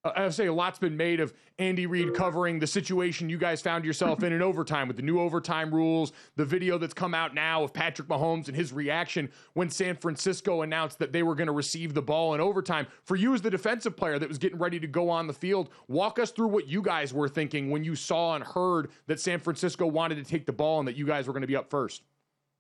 [0.04, 3.38] Uh, I I say a lot's been made of Andy Reid covering the situation you
[3.38, 7.14] guys found yourself in in overtime with the new overtime rules, the video that's come
[7.14, 11.36] out now of Patrick Mahomes and his reaction when San Francisco announced that they were
[11.36, 12.88] going to receive the ball in overtime.
[13.04, 15.70] For you as the defensive player that was getting ready to go on the field,
[15.88, 19.40] walk us through what you guys were thinking when you saw and heard that San
[19.40, 21.70] Francisco wanted to take the ball and that you guys were going to be up
[21.70, 22.04] first.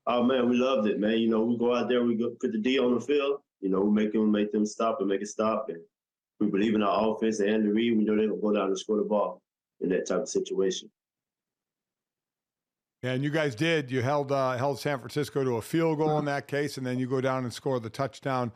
[0.07, 1.19] Oh man, we loved it, man.
[1.19, 3.41] You know, we go out there, we go put the D on the field.
[3.61, 5.79] You know, we make them make them stop and make it stop and
[6.39, 7.97] we believe in our offense and the Reid.
[7.97, 9.41] We know they're gonna go down and score the ball
[9.81, 10.89] in that type of situation.
[13.03, 13.91] Yeah, and you guys did.
[13.91, 16.99] You held uh, held San Francisco to a field goal in that case, and then
[16.99, 18.51] you go down and score the touchdown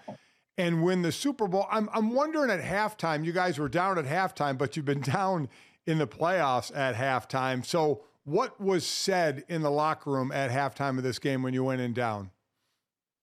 [0.58, 1.66] and win the Super Bowl.
[1.72, 5.50] I'm I'm wondering at halftime, you guys were down at halftime, but you've been down
[5.86, 7.66] in the playoffs at halftime.
[7.66, 11.64] So what was said in the locker room at halftime of this game when you
[11.64, 12.32] went in down?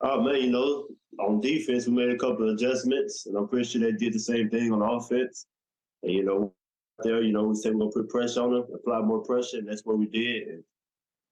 [0.02, 0.86] Oh man, you know,
[1.18, 4.18] on defense, we made a couple of adjustments, and I'm pretty sure they did the
[4.18, 5.46] same thing on offense.
[6.02, 6.54] And you know,
[7.02, 9.68] there, you know, we said we're gonna put pressure on them, apply more pressure, and
[9.68, 10.48] that's what we did.
[10.48, 10.64] And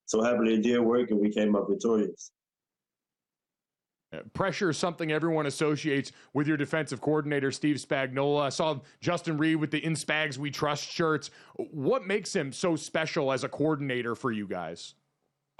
[0.06, 2.30] so happily it did work, and we came up victorious.
[4.10, 8.40] Uh, pressure is something everyone associates with your defensive coordinator, Steve Spagnuolo.
[8.40, 11.30] I saw Justin Reid with the In Spags We Trust shirts.
[11.56, 14.94] What makes him so special as a coordinator for you guys?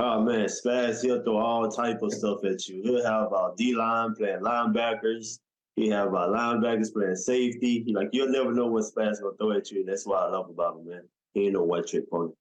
[0.00, 2.82] Oh man, Spags, he'll throw all type of stuff at you.
[2.82, 5.40] He'll have our D line playing linebackers.
[5.74, 7.82] He have our linebackers playing safety.
[7.84, 10.50] He, like you'll never know what Spags gonna throw at you, that's what I love
[10.50, 11.02] about him, man.
[11.34, 12.32] He ain't no one trick pony.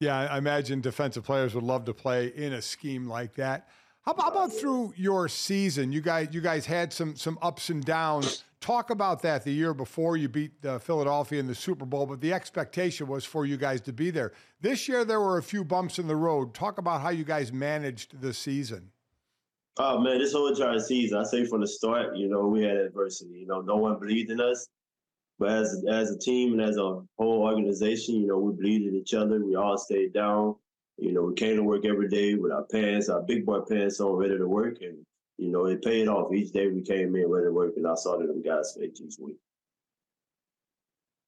[0.00, 3.68] Yeah, I imagine defensive players would love to play in a scheme like that.
[4.02, 5.92] How about, how about through your season?
[5.92, 8.44] You guys, you guys had some some ups and downs.
[8.64, 12.22] Talk about that the year before you beat uh, Philadelphia in the Super Bowl, but
[12.22, 14.32] the expectation was for you guys to be there.
[14.62, 16.54] This year, there were a few bumps in the road.
[16.54, 18.90] Talk about how you guys managed the season.
[19.76, 22.78] Oh man, this whole entire season, I say from the start, you know, we had
[22.78, 23.34] adversity.
[23.34, 24.66] You know, no one believed in us,
[25.38, 28.94] but as as a team and as a whole organization, you know, we believed in
[28.94, 29.44] each other.
[29.44, 30.54] We all stayed down.
[30.96, 34.00] You know, we came to work every day with our pants, our big boy pants
[34.00, 35.04] on, ready to work, and
[35.38, 36.32] you know, it paid off.
[36.32, 39.00] Each day we came in ready to work, and I saw that them guys face
[39.00, 39.36] each week.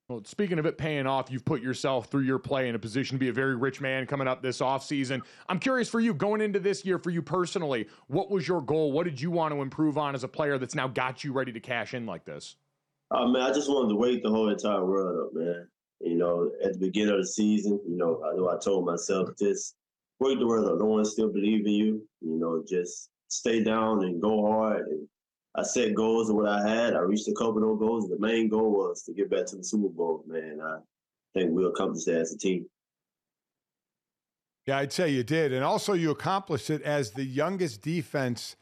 [0.09, 3.17] Well, speaking of it paying off, you've put yourself through your play in a position
[3.17, 5.21] to be a very rich man coming up this offseason.
[5.49, 8.93] I'm curious for you, going into this year, for you personally, what was your goal?
[8.93, 11.51] What did you want to improve on as a player that's now got you ready
[11.51, 12.55] to cash in like this?
[13.11, 15.67] Oh, man, I just wanted to wake the whole entire world up, man.
[16.01, 19.31] You know, at the beginning of the season, you know, I know I told myself
[19.37, 19.75] just
[20.21, 20.79] wake the world up.
[20.79, 22.09] No one still believe in you.
[22.21, 24.87] You know, just stay down and go hard.
[24.87, 25.09] And
[25.55, 26.95] I set goals of what I had.
[26.95, 28.09] I reached a couple of those goals.
[28.09, 30.61] The main goal was to get back to the Super Bowl, man.
[30.63, 30.79] I
[31.35, 32.67] think we accomplished that as a team.
[34.67, 35.53] Yeah, I'd say you did.
[35.53, 38.57] And also, you accomplished it as the youngest defense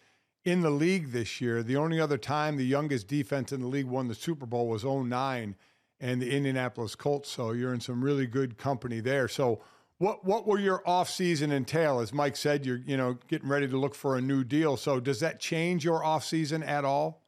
[0.44, 1.62] in the league this year.
[1.62, 4.84] The only other time the youngest defense in the league won the Super Bowl was
[4.84, 5.56] 09
[6.00, 7.30] and the Indianapolis Colts.
[7.30, 9.26] So you're in some really good company there.
[9.28, 9.62] So
[9.98, 12.00] what what will your offseason entail?
[12.00, 14.76] As Mike said, you're you know getting ready to look for a new deal.
[14.76, 17.22] So does that change your offseason at all?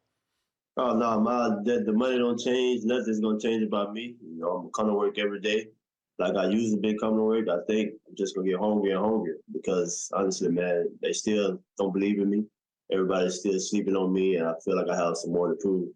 [0.76, 2.84] Oh no, my the, the money don't change.
[2.84, 4.16] Nothing's gonna change about me.
[4.20, 5.68] You know, I'm coming to work every day.
[6.18, 7.48] Like I used to be coming to work.
[7.48, 11.92] I think I'm just gonna get hungrier and hungrier because honestly, man, they still don't
[11.92, 12.44] believe in me.
[12.92, 15.88] Everybody's still sleeping on me, and I feel like I have some more to prove.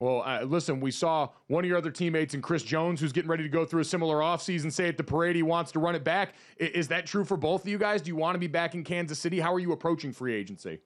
[0.00, 3.30] Well, uh, listen, we saw one of your other teammates in Chris Jones, who's getting
[3.30, 5.94] ready to go through a similar offseason, say at the parade he wants to run
[5.94, 6.34] it back.
[6.56, 8.00] Is that true for both of you guys?
[8.00, 9.38] Do you want to be back in Kansas City?
[9.38, 10.78] How are you approaching free agency?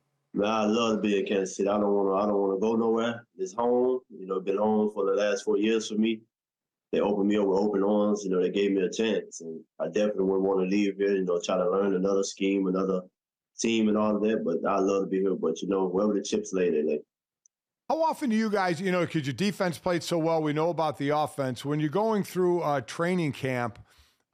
[0.44, 1.68] I love to be in Kansas City.
[1.68, 2.24] I don't want to.
[2.24, 3.24] I don't want to go nowhere.
[3.38, 4.00] It's home.
[4.10, 6.22] You know, been home for the last four years for me.
[6.90, 8.24] They opened me up with open arms.
[8.24, 11.14] You know, they gave me a chance, and I definitely wouldn't want to leave here.
[11.14, 13.02] You know, try to learn another scheme, another
[13.60, 14.44] team, and all of that.
[14.44, 15.36] But I love to be here.
[15.36, 17.00] But you know, wherever the chips lay, they lay.
[17.88, 20.70] How often do you guys, you know, because your defense played so well, we know
[20.70, 21.64] about the offense.
[21.64, 23.78] When you're going through uh, training camp,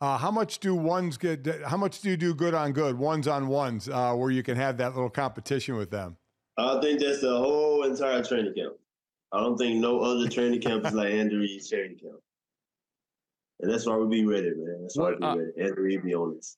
[0.00, 1.46] uh, how much do ones get?
[1.66, 4.56] How much do you do good on good, ones on ones, uh, where you can
[4.56, 6.16] have that little competition with them?
[6.56, 8.74] I think that's the whole entire training camp.
[9.32, 12.20] I don't think no other training camp is like Andy Reid's training camp,
[13.60, 14.78] and that's why we be ready, man.
[14.82, 15.52] That's why What, we uh, be ready.
[15.60, 16.56] Andrew Reid be on this.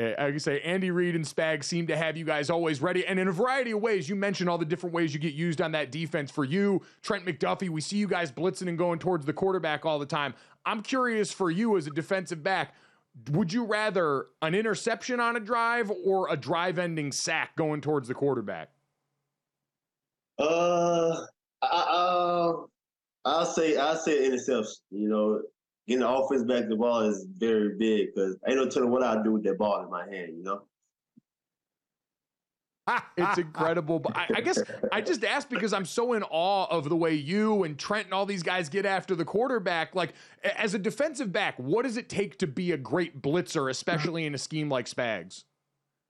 [0.00, 3.04] Uh, I can say Andy Reid and Spag seem to have you guys always ready,
[3.06, 4.08] and in a variety of ways.
[4.08, 6.30] You mentioned all the different ways you get used on that defense.
[6.30, 9.98] For you, Trent McDuffie, we see you guys blitzing and going towards the quarterback all
[9.98, 10.34] the time.
[10.64, 12.74] I'm curious for you as a defensive back,
[13.30, 18.14] would you rather an interception on a drive or a drive-ending sack going towards the
[18.14, 18.70] quarterback?
[20.38, 21.16] Uh,
[21.62, 22.52] I, I,
[23.24, 24.76] I'll say I'll say interception.
[24.90, 25.42] You know,
[25.88, 29.02] getting the offense back the ball is very big because I ain't no telling what
[29.02, 30.36] I'll do with that ball in my hand.
[30.36, 30.62] You know.
[33.18, 33.98] It's incredible.
[33.98, 37.14] But I, I guess I just asked because I'm so in awe of the way
[37.14, 39.94] you and Trent and all these guys get after the quarterback.
[39.94, 40.14] Like,
[40.56, 44.34] as a defensive back, what does it take to be a great blitzer, especially in
[44.34, 45.44] a scheme like Spags?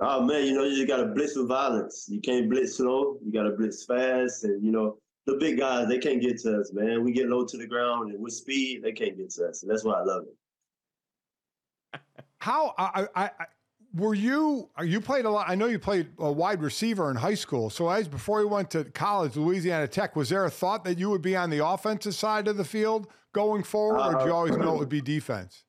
[0.00, 2.06] Oh man, you know you just gotta blitz with violence.
[2.08, 3.18] You can't blitz slow.
[3.24, 6.72] You gotta blitz fast, and you know the big guys they can't get to us,
[6.72, 7.04] man.
[7.04, 9.70] We get low to the ground, and with speed they can't get to us, and
[9.70, 10.24] that's why I love
[11.92, 12.00] it.
[12.38, 13.30] How I, I, I
[13.94, 14.70] were you?
[14.78, 15.48] uh, You played a lot.
[15.48, 17.68] I know you played a wide receiver in high school.
[17.68, 21.10] So as before you went to college, Louisiana Tech, was there a thought that you
[21.10, 24.56] would be on the offensive side of the field going forward, or did you always
[24.56, 25.64] know it would be defense?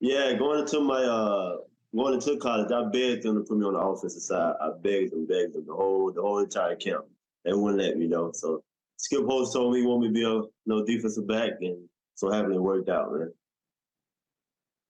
[0.00, 1.56] Yeah, going into my uh
[1.96, 4.54] going into college, I begged them to put me on the offensive side.
[4.60, 7.04] I begged them, begged them the whole the whole entire camp.
[7.44, 8.32] They wouldn't let me know.
[8.34, 8.62] So
[9.02, 11.76] Skip Holtz told me he wanted me to be a you know, defensive back, and
[12.14, 13.32] so having it worked out, man.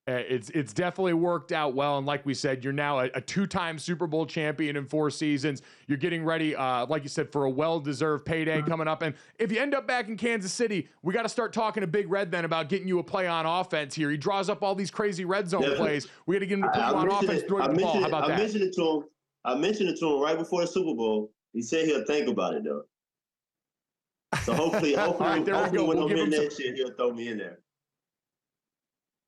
[0.07, 3.21] Uh, It's it's definitely worked out well, and like we said, you're now a, a
[3.21, 5.63] two-time Super Bowl champion in four seasons.
[5.87, 9.01] You're getting ready, uh, like you said, for a well-deserved payday coming up.
[9.01, 11.87] And if you end up back in Kansas City, we got to start talking to
[11.87, 14.11] Big Red then about getting you a play on offense here.
[14.11, 15.75] He draws up all these crazy red zone Yeah.
[15.75, 16.07] plays.
[16.27, 17.67] We got to get him to put I, I on offense, it, I the ball.
[17.69, 19.03] mentioned How it, about I mentioned it to him.
[19.45, 21.31] I mentioned it to him right before the Super Bowl.
[21.53, 22.83] He said he'll think about it though.
[24.41, 25.85] So hopefully, hopefully, right, there we hopefully go.
[25.85, 27.59] when We'll I'm in him some- year, he'll throw me in there.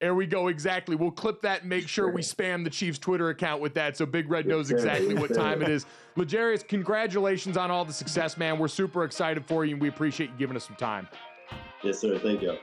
[0.02, 0.50] There we go.
[0.50, 0.96] Exactly.
[0.98, 4.06] We'll clip that and make sure we spam the Chiefs Twitter account with that so
[4.06, 5.86] Big Red knows exactly what time it is.
[6.18, 8.60] L'Jarius, congratulations on all the success, man.
[8.60, 11.08] We're super excited for you and we appreciate you giving us some time.
[11.82, 12.20] Yes, sir.
[12.20, 12.58] Thank you.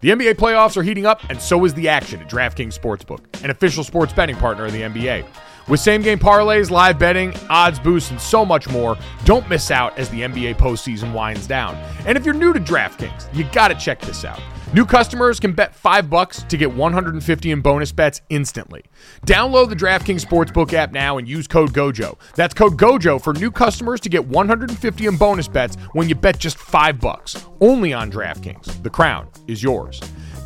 [0.00, 3.50] The NBA playoffs are heating up, and so is the action at DraftKings Sportsbook, an
[3.50, 5.26] official sports betting partner of the NBA.
[5.66, 9.98] With same game parlays, live betting, odds boosts, and so much more, don't miss out
[9.98, 11.74] as the NBA postseason winds down.
[12.06, 14.40] And if you're new to DraftKings, you gotta check this out.
[14.74, 18.84] New customers can bet 5 bucks to get 150 in bonus bets instantly.
[19.26, 22.18] Download the DraftKings Sportsbook app now and use code GOJO.
[22.34, 26.38] That's code GOJO for new customers to get 150 in bonus bets when you bet
[26.38, 27.46] just 5 bucks.
[27.62, 28.82] Only on DraftKings.
[28.82, 30.02] The crown is yours.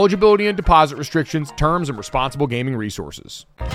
[0.00, 3.44] eligibility and deposit restrictions, terms, and responsible gaming resources.
[3.60, 3.68] All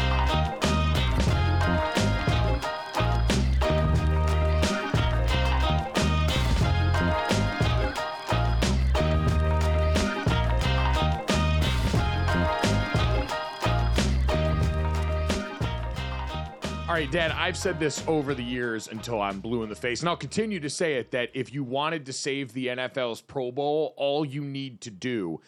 [17.02, 20.10] right, Dad, I've said this over the years until I'm blue in the face, and
[20.10, 23.94] I'll continue to say it that if you wanted to save the NFL's Pro Bowl,
[23.96, 25.40] all you need to do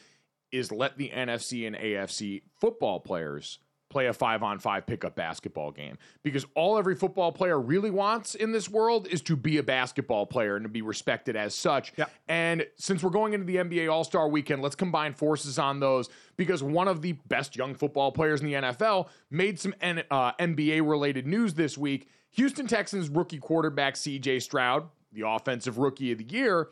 [0.58, 5.72] is let the NFC and AFC football players play a five on five pickup basketball
[5.72, 5.98] game.
[6.24, 10.26] Because all every football player really wants in this world is to be a basketball
[10.26, 11.94] player and to be respected as such.
[11.98, 12.12] Yep.
[12.28, 16.10] And since we're going into the NBA All Star weekend, let's combine forces on those
[16.36, 20.34] because one of the best young football players in the NFL made some N- uh,
[20.34, 22.10] NBA related news this week.
[22.32, 26.70] Houston Texans rookie quarterback CJ Stroud, the offensive rookie of the year,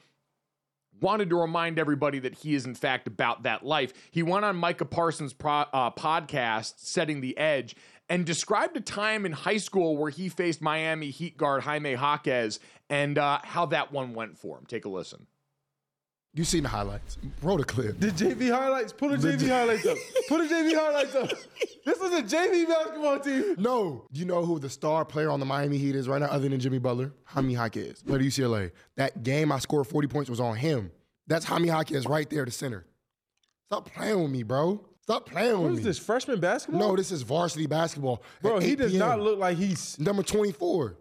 [1.02, 3.94] wanted to remind everybody that he is in fact about that life.
[4.12, 7.76] He went on Micah Parsons' pro, uh, podcast, Setting the Edge,
[8.10, 12.60] and described a time in high school where he faced Miami Heat guard Jaime Jaquez
[12.90, 14.66] and uh, how that one went for him.
[14.68, 15.28] Take a listen.
[16.36, 17.18] You seen the highlights.
[17.42, 17.98] Roll the clip.
[17.98, 18.92] The JV highlights.
[18.92, 19.98] Pull the JV highlights up.
[20.28, 21.30] Pull the JV highlights up.
[21.86, 23.56] This is a JV basketball team.
[23.58, 24.06] No.
[24.12, 26.60] You know who the star player on the Miami Heat is right now, other than
[26.60, 27.14] Jimmy Butler?
[27.24, 28.04] Jaime Jaquez.
[28.04, 28.72] Played at UCLA.
[28.98, 30.92] That game I scored 40 points was on him.
[31.26, 32.86] That's Jaime Jaquez right there, the center.
[33.68, 34.84] Stop playing with me, bro.
[35.04, 35.78] Stop playing with What me.
[35.78, 36.82] is this, freshman basketball?
[36.82, 38.22] No, this is varsity basketball.
[38.42, 39.08] Bro, he does p.m.
[39.08, 39.98] not look like he's.
[40.00, 40.98] number 24.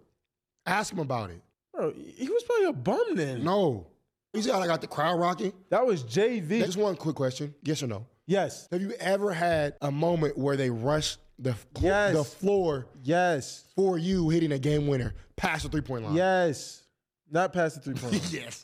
[0.67, 1.41] Ask him about it.
[1.75, 3.43] Bro, he was probably a bum then.
[3.43, 3.89] No.
[4.35, 5.53] You see how I got the crowd rocking?
[5.71, 6.65] That was JV.
[6.65, 7.55] Just one quick question.
[7.63, 8.07] Yes or no?
[8.27, 8.67] yes.
[8.73, 12.15] Have you ever had a moment where they rushed the, Yes.
[12.15, 13.65] the floor Yes.
[13.77, 16.15] for you hitting a game winner past the three point line?
[16.15, 16.83] Yes.
[17.31, 18.23] Not past the three point line.
[18.31, 18.61] yes.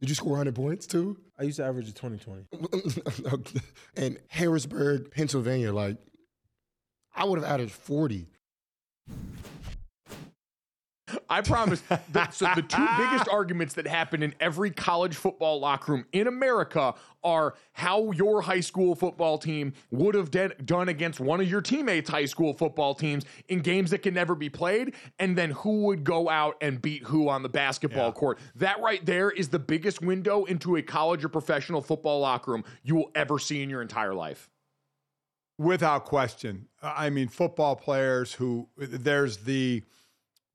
[0.00, 1.16] Did you score 100 points too?
[1.38, 2.44] I used to average a 20 20.
[3.96, 5.96] and Harrisburg, Pennsylvania, like,
[7.14, 8.28] I would have added 40.
[11.28, 11.82] I promise.
[12.10, 16.26] that, so the two biggest arguments that happen in every college football locker room in
[16.26, 16.94] America
[17.24, 21.60] are how your high school football team would have de- done against one of your
[21.60, 25.84] teammates' high school football teams in games that can never be played, and then who
[25.84, 28.38] would go out and beat who on the basketball court.
[28.56, 32.64] That right there is the biggest window into a college or professional football locker room
[32.82, 34.50] you will ever see in your entire life.
[35.58, 36.66] Without question.
[36.82, 39.84] I mean, football players who there's the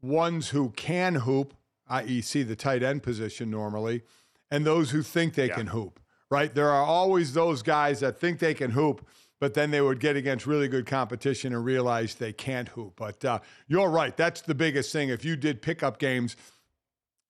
[0.02, 1.54] ones who can hoop,
[1.90, 4.04] i.e., see the tight end position normally,
[4.52, 6.54] and those who think they can hoop, right?
[6.54, 9.06] There are always those guys that think they can hoop,
[9.40, 12.94] but then they would get against really good competition and realize they can't hoop.
[12.96, 14.16] But uh, you're right.
[14.16, 15.10] That's the biggest thing.
[15.10, 16.36] If you did pickup games,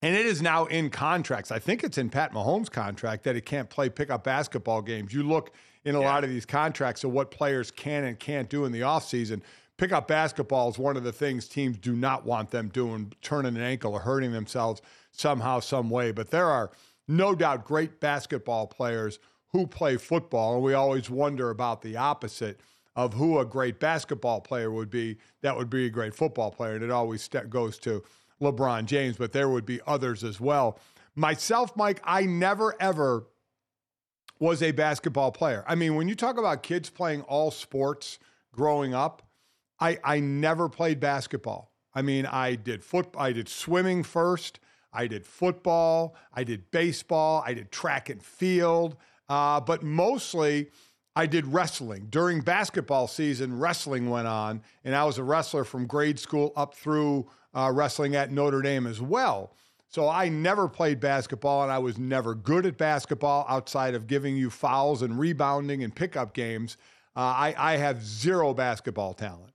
[0.02, 1.52] and it is now in contracts.
[1.52, 5.12] I think it's in Pat Mahomes' contract that he can't play pickup basketball games.
[5.12, 5.52] You look
[5.86, 8.82] in a lot of these contracts of what players can and can't do in the
[8.82, 9.42] offseason.
[9.78, 13.62] Pickup basketball is one of the things teams do not want them doing, turning an
[13.62, 16.12] ankle or hurting themselves somehow, some way.
[16.12, 16.72] But there are
[17.08, 19.20] no doubt great basketball players
[19.50, 22.60] who play football, and we always wonder about the opposite
[22.96, 26.74] of who a great basketball player would be that would be a great football player.
[26.74, 28.04] And it always st- goes to
[28.42, 30.80] LeBron James, but there would be others as well.
[31.16, 33.28] Myself, Mike, I never ever
[34.40, 35.64] was a basketball player.
[35.68, 38.18] I mean, when you talk about kids playing all sports
[38.52, 39.27] growing up,
[39.80, 41.72] I, I never played basketball.
[41.94, 44.60] I mean, I did foot, I did swimming first.
[44.94, 46.16] I did football.
[46.34, 47.44] I did baseball.
[47.46, 48.96] I did track and field.
[49.30, 50.70] Uh, but mostly,
[51.16, 52.08] I did wrestling.
[52.10, 56.74] During basketball season, wrestling went on, and I was a wrestler from grade school up
[56.76, 59.54] through uh, wrestling at Notre Dame as well.
[59.90, 64.36] So I never played basketball, and I was never good at basketball outside of giving
[64.36, 66.78] you fouls and rebounding and pickup games.
[67.16, 69.54] Uh, I, I have zero basketball talent.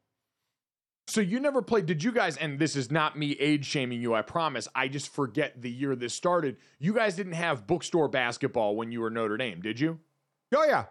[1.08, 4.14] So you never played, did you guys, and this is not me age shaming you,
[4.14, 4.68] I promise.
[4.74, 6.56] I just forget the year this started.
[6.78, 9.98] You guys didn't have bookstore basketball when you were Notre Dame, did you?
[10.54, 10.84] Oh, yeah.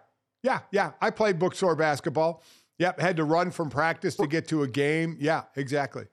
[0.44, 0.92] Yeah, yeah.
[1.02, 2.44] I played bookstore basketball.
[2.78, 5.16] Yep, had to run from practice to get to a game.
[5.20, 6.06] Yeah, exactly.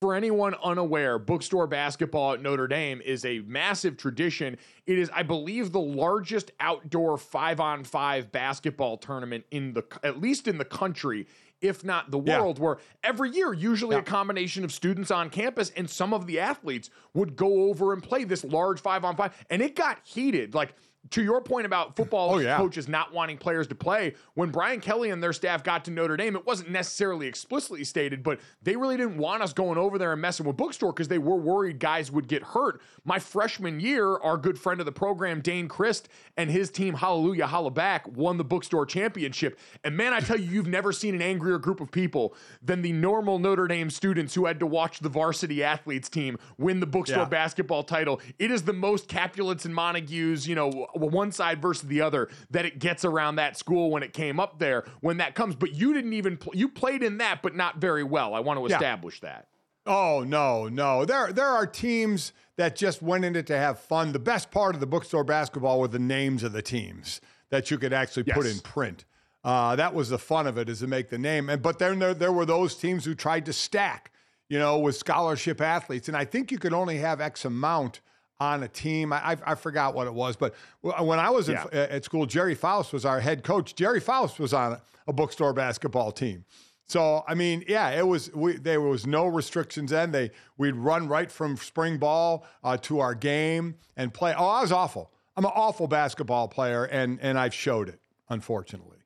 [0.00, 4.56] For anyone unaware, bookstore basketball at Notre Dame is a massive tradition.
[4.86, 10.20] It is, I believe, the largest outdoor five on five basketball tournament in the, at
[10.20, 11.26] least in the country,
[11.60, 12.40] if not the Yeah.
[12.40, 16.38] world, where every year, usually a combination of students on campus and some of the
[16.38, 19.32] athletes would go over and play this large five on five.
[19.50, 20.54] And it got heated.
[20.54, 20.74] Like,
[21.10, 22.56] to your point about football Oh, yeah.
[22.58, 26.16] coaches not wanting players to play, when Brian Kelly and their staff got to Notre
[26.18, 30.12] Dame, it wasn't necessarily explicitly stated, but they really didn't want us going over there
[30.12, 32.82] and messing with bookstore because they were worried guys would get hurt.
[33.04, 37.46] My freshman year, our good friend of the program, Dane Christ, and his team, Hallelujah,
[37.46, 39.58] Holla Back, won the bookstore championship.
[39.84, 42.92] And man, I tell you, you've never seen an angrier group of people than the
[42.92, 47.20] normal Notre Dame students who had to watch the varsity athletes team win the bookstore
[47.22, 47.24] Yeah.
[47.28, 48.20] basketball title.
[48.38, 52.64] It is the most Capulets and Montagues, you know, one side versus the other that
[52.66, 55.54] it gets around that school when it came up there when that comes.
[55.54, 58.34] But you didn't even pl- you played in that, but not very well.
[58.34, 58.76] I want to Yeah.
[58.76, 59.48] establish that.
[59.86, 61.04] Oh no, no.
[61.04, 64.12] There there are teams that just went in it to have fun.
[64.12, 67.20] The best part of the bookstore basketball were the names of the teams
[67.50, 69.04] that you could actually put in print.
[69.44, 71.48] Uh, that was the fun of it, is to make the name.
[71.48, 74.10] And but then there there were those teams who tried to stack,
[74.48, 76.08] you know, with scholarship athletes.
[76.08, 78.00] And I think you could only have X amount
[78.40, 79.12] on a team.
[79.12, 81.66] I, I, forgot what it was, but when I was Yeah.
[81.72, 83.74] at school, Gerry Faust was our head coach.
[83.74, 86.44] Gerry Faust was on a bookstore basketball team.
[86.86, 88.32] So I mean, yeah, it was.
[88.32, 90.10] We, there was no restrictions then.
[90.10, 94.34] They we'd run right from spring ball uh, to our game and play.
[94.36, 95.10] Oh, I was awful.
[95.36, 98.97] I'm an awful basketball player, and and I've showed it, unfortunately.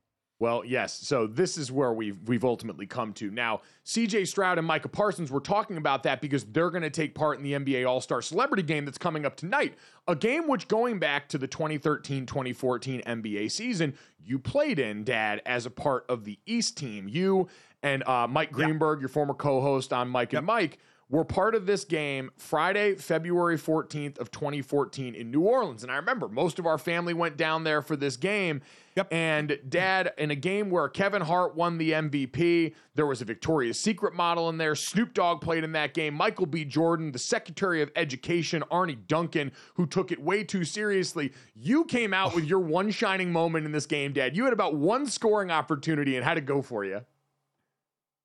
[0.42, 0.92] Well, yes.
[0.92, 3.30] So this is where we've we've ultimately come to.
[3.30, 7.14] Now, CJ Stroud and Micah Parsons were talking about that because they're going to take
[7.14, 9.74] part in the NBA All-Star Celebrity Game that's coming up tonight.
[10.08, 15.64] A game which going back to the 2013-2014 NBA season, you played in, Dad, as
[15.64, 17.06] a part of the East team.
[17.08, 17.46] You
[17.84, 20.80] and uh, Mike Greenberg, your former co-host on Mike and Mike,
[21.12, 25.82] were part of this game Friday, February 14th of 2014 in New Orleans.
[25.82, 28.62] And I remember most of our family went down there for this game.
[28.96, 29.08] Yep.
[29.12, 33.78] And dad, in a game where Kevin Hart won the MVP, there was a Victoria's
[33.78, 34.74] Secret model in there.
[34.74, 36.14] Snoop Dogg played in that game.
[36.14, 36.64] Michael B.
[36.64, 41.32] Jordan, the Secretary of Education, Arne Duncan, who took it way too seriously.
[41.54, 44.34] You came out with your one shining moment in this game, Dad.
[44.34, 47.02] You had about one scoring opportunity and had to go for you.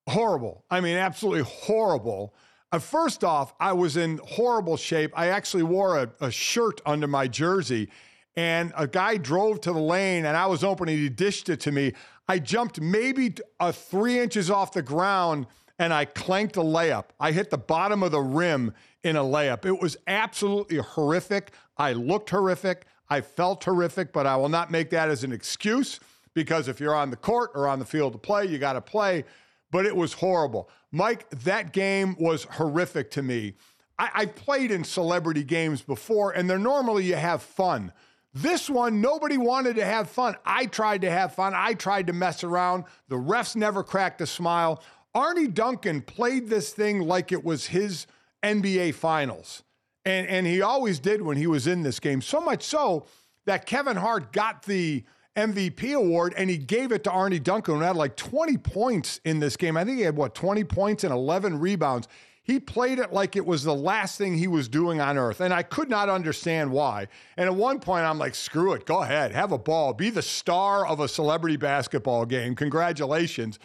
[0.08, 0.64] horrible.
[0.70, 2.34] I mean, absolutely horrible.
[2.70, 5.12] Uh, first off, I was in horrible shape.
[5.16, 7.88] I actually wore a, a shirt under my jersey,
[8.36, 11.72] and a guy drove to the lane, and I was open, he dished it to
[11.72, 11.94] me.
[12.28, 15.46] I jumped maybe t- uh, three inches off the ground,
[15.78, 17.06] and I clanked a layup.
[17.18, 19.64] I hit the bottom of the rim in a layup.
[19.64, 21.52] It was absolutely horrific.
[21.78, 22.84] I looked horrific.
[23.08, 26.00] I felt horrific, but I will not make that as an excuse
[26.34, 28.80] because if you're on the court or on the field to play, you got to
[28.82, 29.24] play.
[29.70, 30.68] But it was horrible.
[30.90, 33.54] Mike, that game was horrific to me.
[33.98, 37.92] I, I played in celebrity games before, and they're normally you have fun.
[38.34, 40.36] This one, nobody wanted to have fun.
[40.44, 41.54] I tried to have fun.
[41.56, 42.84] I tried to mess around.
[43.08, 44.82] The refs never cracked a smile.
[45.14, 48.06] Arne Duncan played this thing like it was his
[48.42, 49.62] NBA finals.
[50.04, 52.22] And, and he always did when he was in this game.
[52.22, 53.06] So much so
[53.46, 55.04] that Kevin Hart got the
[55.36, 59.40] MVP award and he gave it to Arne Duncan, who had like 20 points in
[59.40, 59.76] this game.
[59.76, 62.08] I think he had what, 20 points and 11 rebounds.
[62.42, 65.42] He played it like it was the last thing he was doing on earth.
[65.42, 67.08] And I could not understand why.
[67.36, 68.86] And at one point, I'm like, screw it.
[68.86, 69.32] Go ahead.
[69.32, 69.92] Have a ball.
[69.92, 72.54] Be the star of a celebrity basketball game.
[72.54, 73.58] Congratulations.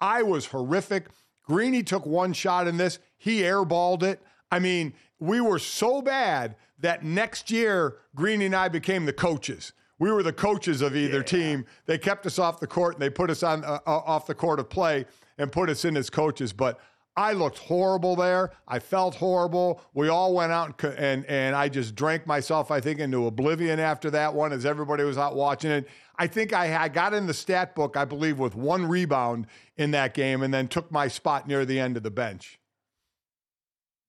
[0.00, 1.06] I was horrific.
[1.44, 2.98] Greeny took one shot in this.
[3.16, 4.20] He airballed it.
[4.50, 9.72] I mean, we were so bad that next year, Greeny and I became the coaches.
[10.04, 11.64] We were the coaches of either team.
[11.86, 14.34] They kept us off the court and they put us on uh, uh, off the
[14.34, 15.06] court of play
[15.38, 16.52] and put us in as coaches.
[16.52, 16.78] But
[17.16, 18.50] I looked horrible there.
[18.68, 19.80] I felt horrible.
[19.94, 23.80] We all went out and, and and I just drank myself, I think, into oblivion
[23.80, 25.88] after that one, as everybody was out watching it.
[26.18, 29.46] I think I, I got in the stat book, I believe, with one rebound
[29.78, 32.58] in that game, and then took my spot near the end of the bench.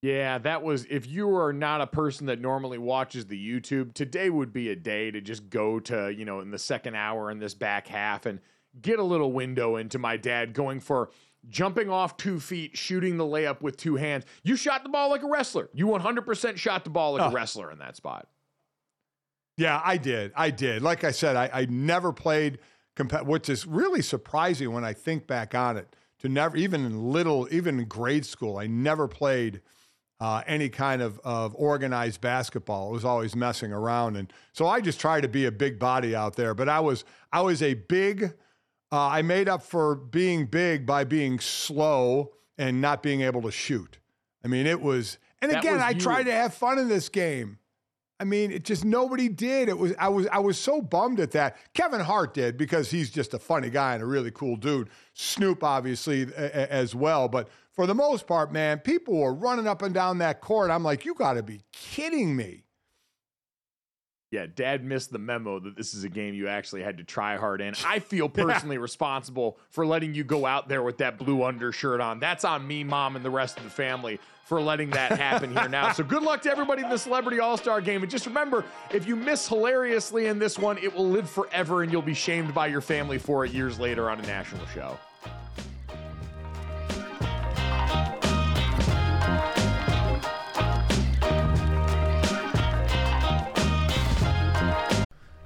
[0.01, 4.29] Yeah, that was if you are not a person that normally watches the YouTube, today
[4.29, 7.39] would be a day to just go to, you know, in the second hour in
[7.39, 8.39] this back half and
[8.81, 11.09] get a little window into my dad going for
[11.47, 14.25] jumping off two feet, shooting the layup with two hands.
[14.43, 15.69] You shot the ball like a wrestler.
[15.73, 17.29] You 100% shot the ball like Oh.
[17.29, 18.27] a wrestler in that spot.
[19.57, 20.33] Yeah, I did.
[20.35, 20.81] I did.
[20.81, 22.59] Like I said, I, I never played,
[22.95, 25.95] comp- which is really surprising when I think back on it.
[26.19, 29.61] To never, even in little, even in grade school, I never played
[30.25, 32.89] uh, any kind of, of organized basketball.
[32.89, 36.15] It was always messing around, and so I just tried to be a big body
[36.15, 36.55] out there.
[36.55, 38.33] But I was, I was a big.
[38.91, 43.51] Uh, I made up for being big by being slow and not being able to
[43.51, 43.99] shoot.
[44.43, 45.19] I mean, it was.
[45.43, 47.59] And That again, was I tried to have fun in this game.
[48.19, 49.69] I mean, it just nobody did.
[49.69, 51.57] It was I was I was so bummed at that.
[51.75, 54.89] Kevin Hart did because he's just a funny guy and a really cool dude.
[55.13, 59.93] Snoop obviously as well, but for the most part, man, people were running up and
[59.93, 60.71] down that court.
[60.71, 62.63] I'm like, you got to be kidding me.
[64.31, 67.37] Yeah, dad missed the memo that this is a game you actually had to try
[67.37, 67.73] hard in.
[67.85, 72.19] I feel personally responsible for letting you go out there with that blue undershirt on.
[72.19, 75.67] That's on me, mom, and the rest of the family for letting that happen here
[75.69, 75.91] now.
[75.91, 78.01] So good luck to everybody in the Celebrity All Star game.
[78.01, 81.91] And just remember, if you miss hilariously in this one, it will live forever and
[81.91, 84.97] you'll be shamed by your family for it years later on a national show.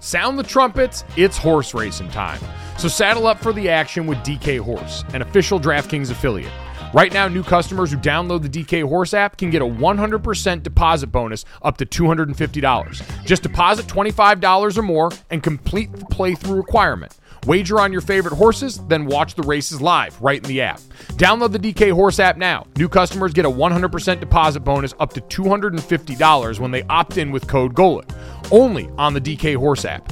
[0.09, 2.41] Sound the trumpets, it's horse racing time.
[2.79, 6.51] So saddle up for the action with DK Horse, an official DraftKings affiliate.
[6.95, 11.07] Right now, new customers who download the DK Horse app can get a 100% deposit
[11.11, 13.23] bonus up to $250.
[13.23, 17.15] Just deposit $25 or more and complete the playthrough requirement.
[17.45, 20.79] Wager on your favorite horses, then watch the races live right in the app.
[21.13, 22.65] Download the DK Horse app now.
[22.77, 27.47] New customers get a 100% deposit bonus up to $250 when they opt in with
[27.47, 28.11] code GOLIT.
[28.51, 30.11] Only on the DK Horse app.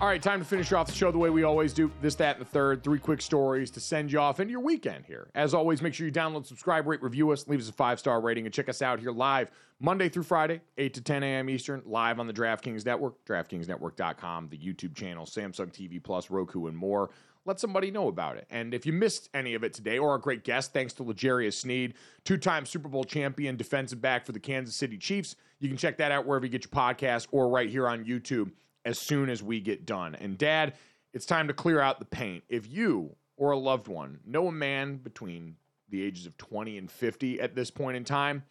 [0.00, 1.90] All right, time to finish off the show the way we always do.
[2.00, 2.84] This, that, and the third.
[2.84, 5.28] Three quick stories to send you off into your weekend here.
[5.34, 8.20] As always, make sure you download, subscribe, rate, review us, leave us a five star
[8.20, 11.50] rating, and check us out here live Monday through Friday, 8 to 10 a.m.
[11.50, 16.76] Eastern, live on the DraftKings Network, DraftKingsNetwork.com, the YouTube channel, Samsung TV Plus, Roku, and
[16.76, 17.10] more.
[17.44, 18.46] Let somebody know about it.
[18.50, 21.54] And if you missed any of it today, or our great guest, thanks to L'Jarius
[21.54, 25.76] Sneed, two time Super Bowl champion, defensive back for the Kansas City Chiefs, you can
[25.76, 28.52] check that out wherever you get your podcast or right here on YouTube
[28.84, 30.14] as soon as we get done.
[30.14, 30.74] And dad,
[31.12, 32.44] it's time to clear out the paint.
[32.48, 35.56] If you or a loved one know a man between
[35.88, 38.42] the ages of 20 and 50 at this point in time,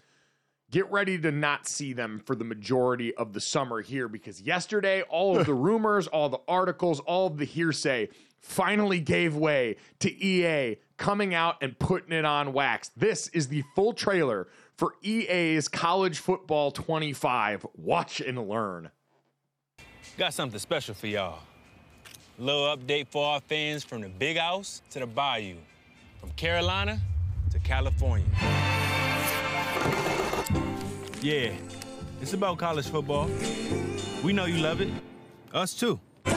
[0.72, 5.02] get ready to not see them for the majority of the summer here because yesterday,
[5.04, 8.10] all of the rumors, all the articles, all of the hearsay
[8.40, 12.90] finally gave way to EA coming out and putting it on wax.
[12.96, 14.48] This is the full trailer
[14.78, 17.66] for EA's College Football 25.
[17.76, 18.92] Watch and learn.
[20.18, 21.38] Got something special for y'all.
[22.40, 25.58] Little update for our fans from the big house to the bayou,
[26.20, 27.00] from Carolina
[27.52, 28.26] to California.
[31.22, 31.54] Yeah,
[32.20, 33.30] it's about college football.
[34.24, 34.90] We know you love it.
[35.54, 36.00] Us too.
[36.24, 36.34] The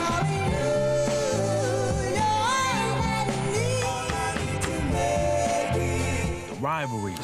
[6.59, 7.17] rivalries,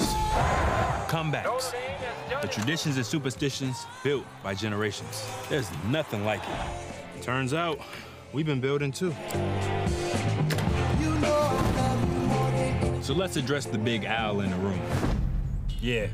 [1.08, 1.74] comebacks,
[2.41, 5.26] the traditions and superstitions built by generations.
[5.49, 7.24] There's nothing like it.
[7.24, 7.80] Turns out,
[8.34, 9.16] we've been building too.
[13.01, 14.82] So let's address the big owl in the room.
[15.82, 16.08] Yeah,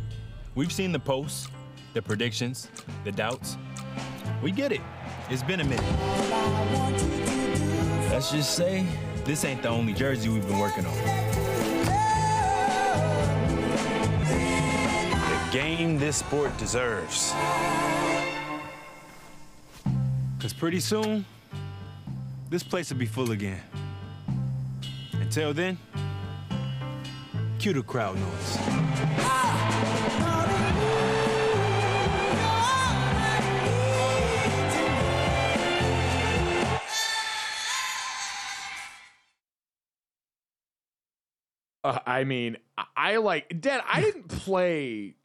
[0.53, 1.47] we've seen the posts,
[1.93, 2.69] the predictions,
[3.03, 3.57] the doubts.
[4.43, 4.81] We get it.
[5.29, 5.83] It's been a minute.
[8.11, 8.85] Let's just say
[9.25, 11.22] this ain't the only jersey we've been working on.
[15.53, 17.31] Game this sport deserves.
[20.35, 21.23] Because pretty soon,
[22.49, 23.61] this place will be full again.
[25.13, 25.77] Until then,
[27.59, 28.57] cue the crowd noise.
[41.83, 43.83] Uh, I mean, I- I like Dad.
[43.87, 45.15] I didn't play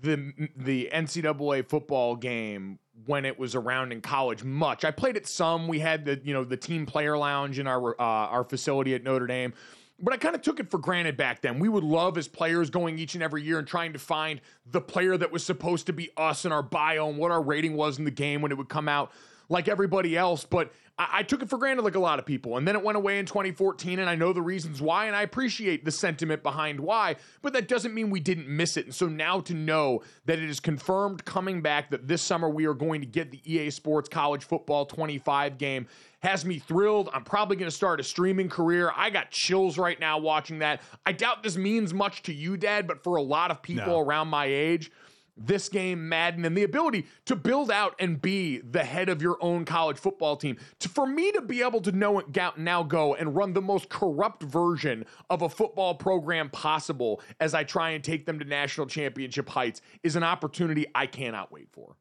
[0.00, 4.84] the the NCAA football game when it was around in college much.
[4.84, 5.68] I played it some.
[5.68, 9.02] We had the you know the team player lounge in our uh, our facility at
[9.02, 9.52] Notre Dame.
[10.00, 11.60] But I kind of took it for granted back then.
[11.60, 14.80] We would love as players going each and every year and trying to find the
[14.80, 17.98] player that was supposed to be us in our bio and what our rating was
[17.98, 19.12] in the game when it would come out
[19.48, 20.44] like everybody else.
[20.44, 22.56] But I, I took it for granted like a lot of people.
[22.56, 25.22] And then it went away in 2014, and I know the reasons why, and I
[25.22, 28.86] appreciate the sentiment behind why, but that doesn't mean we didn't miss it.
[28.86, 32.66] And so now to know that it is confirmed coming back that this summer we
[32.66, 35.86] are going to get the EA Sports College Football 25 game
[36.20, 37.10] has me thrilled.
[37.12, 38.90] I'm probably going to start a streaming career.
[38.96, 40.80] I got chills right now watching that.
[41.04, 44.00] I doubt this means much to you, Dad, but for a lot of people No.
[44.00, 44.90] around my age,
[45.36, 49.36] this game, Madden, and the ability to build out and be the head of your
[49.40, 50.56] own college football team.
[50.80, 52.26] To, for me to be able to know it
[52.56, 57.64] now go and run the most corrupt version of a football program possible as I
[57.64, 61.96] try and take them to national championship heights is an opportunity I cannot wait for.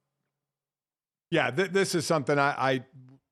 [1.31, 2.71] Yeah, th- this is something I, I,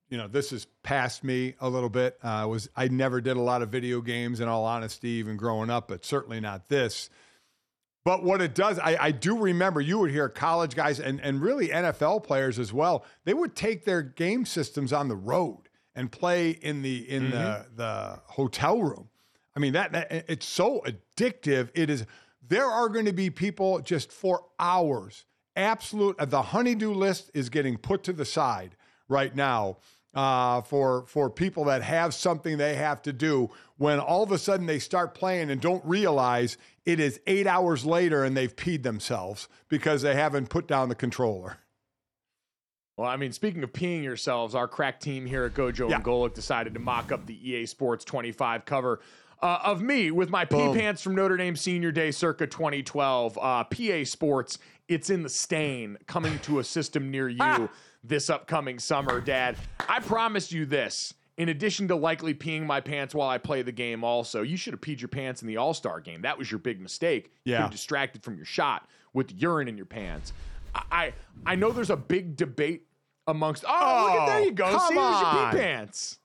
[0.08, 2.18] you know, this is past me a little bit.
[2.22, 5.70] Uh, was I never did a lot of video games, in all honesty, even growing
[5.70, 7.08] up, but certainly not this.
[8.04, 11.40] But what it does, I, I do remember you would hear college guys and, and
[11.40, 13.04] really NFL players as well.
[13.24, 17.36] They would take their game systems on the road and play in the in the
[17.36, 17.76] mm-hmm.
[17.76, 19.08] the hotel room.
[19.54, 21.70] I mean that, that it's so addictive.
[21.74, 22.06] It is.
[22.46, 25.24] There are going to be people just for hours.
[25.54, 26.16] Absolute.
[26.18, 28.74] The honeydew list is getting put to the side
[29.08, 29.76] right now
[30.14, 33.50] uh, for for people that have something they have to do.
[33.78, 37.84] When all of a sudden they start playing and don't realize it is eight hours
[37.84, 41.58] later and they've peed themselves because they haven't put down the controller.
[42.96, 45.96] Well, I mean, speaking of peeing yourselves, our crack team here at Gojo Yeah.
[45.96, 49.00] and Golic decided to mock up the EA Sports 25 cover
[49.42, 50.76] uh, of me with my pee Boom.
[50.76, 53.38] pants from Notre Dame Senior Day circa 2012.
[53.40, 54.58] Uh, PA Sports,
[54.88, 57.68] it's in the stain, coming to a system near you
[58.04, 59.56] this upcoming summer, Dad.
[59.88, 61.14] I promise you this.
[61.38, 64.74] In addition to likely peeing my pants while I play the game, also, you should
[64.74, 66.22] have peed your pants in the All Star game.
[66.22, 67.32] That was your big mistake.
[67.44, 67.64] You Yeah.
[67.64, 70.32] were distracted from your shot with urine in your pants.
[70.74, 71.12] I I,
[71.46, 72.86] I know there's a big debate
[73.26, 73.64] amongst.
[73.66, 73.70] Oh,
[74.12, 74.64] look at there Oh, you go.
[74.70, 76.18] come See, there's your pee pants.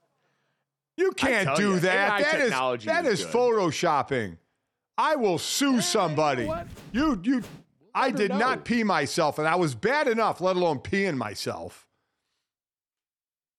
[0.97, 2.11] You can't do ya, that.
[2.11, 4.37] AI That is technology that is is photoshopping.
[4.97, 6.45] I will sue somebody.
[6.45, 6.67] what?
[6.91, 7.43] You you
[7.97, 8.37] I did know.
[8.37, 11.87] not pee myself, and I was bad enough, let alone peeing myself.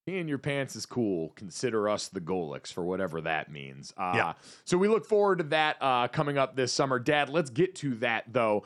[0.09, 1.31] Peeing your pants is cool.
[1.37, 3.93] Consider us the Golics for whatever that means.
[3.97, 4.33] Uh, Yeah.
[4.65, 6.99] So we look forward to that uh, coming up this summer.
[6.99, 8.65] Dad, let's get to that though.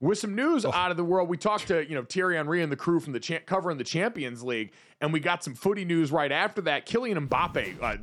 [0.00, 2.70] With some news out of the world, we talked to you know Thierry Henry and
[2.70, 6.12] the crew from the cha- covering the Champions League, and we got some footy news
[6.12, 6.86] right after that.
[6.86, 7.96] Kylian Mbappe, uh,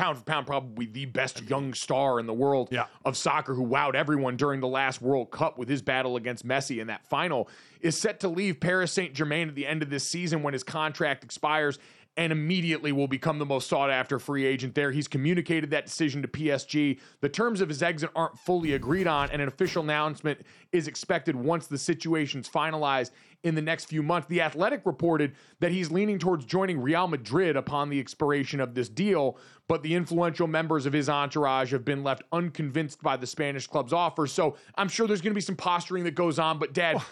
[0.00, 2.86] pound for pound, probably the best young star in the world Yeah.
[3.04, 6.80] of soccer who wowed everyone during the last World Cup with his battle against Messi
[6.80, 7.50] in that final,
[7.82, 10.62] is set to leave Paris Saint Germain at the end of this season when his
[10.64, 11.78] contract expires
[12.20, 14.92] and immediately will become the most sought after free agent there.
[14.92, 17.00] He's communicated that decision to PSG.
[17.22, 21.34] The terms of his exit aren't fully agreed on, and an official announcement is expected
[21.34, 23.12] once the situation's finalized
[23.42, 24.28] in the next few months.
[24.28, 28.90] The Athletic reported that he's leaning towards joining Real Madrid upon the expiration of this
[28.90, 33.66] deal, but the influential members of his entourage have been left unconvinced by the Spanish
[33.66, 34.26] club's offer.
[34.26, 36.96] So I'm sure there's going to be some posturing that goes on, but Dad.
[36.98, 37.06] Oh,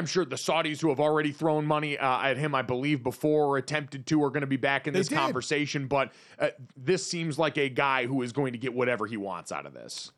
[0.00, 3.48] I'm sure the Saudis who have already thrown money uh, at him, I believe, before
[3.48, 5.18] or attempted to, are going to be back in They this did.
[5.18, 5.88] conversation.
[5.88, 9.52] But uh, this seems like a guy who is going to get whatever he wants
[9.52, 10.10] out of this.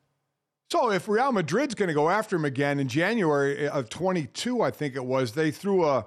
[0.70, 4.70] So if Real Madrid's going to go after him again in January of 22, I
[4.70, 6.06] think it was, they threw a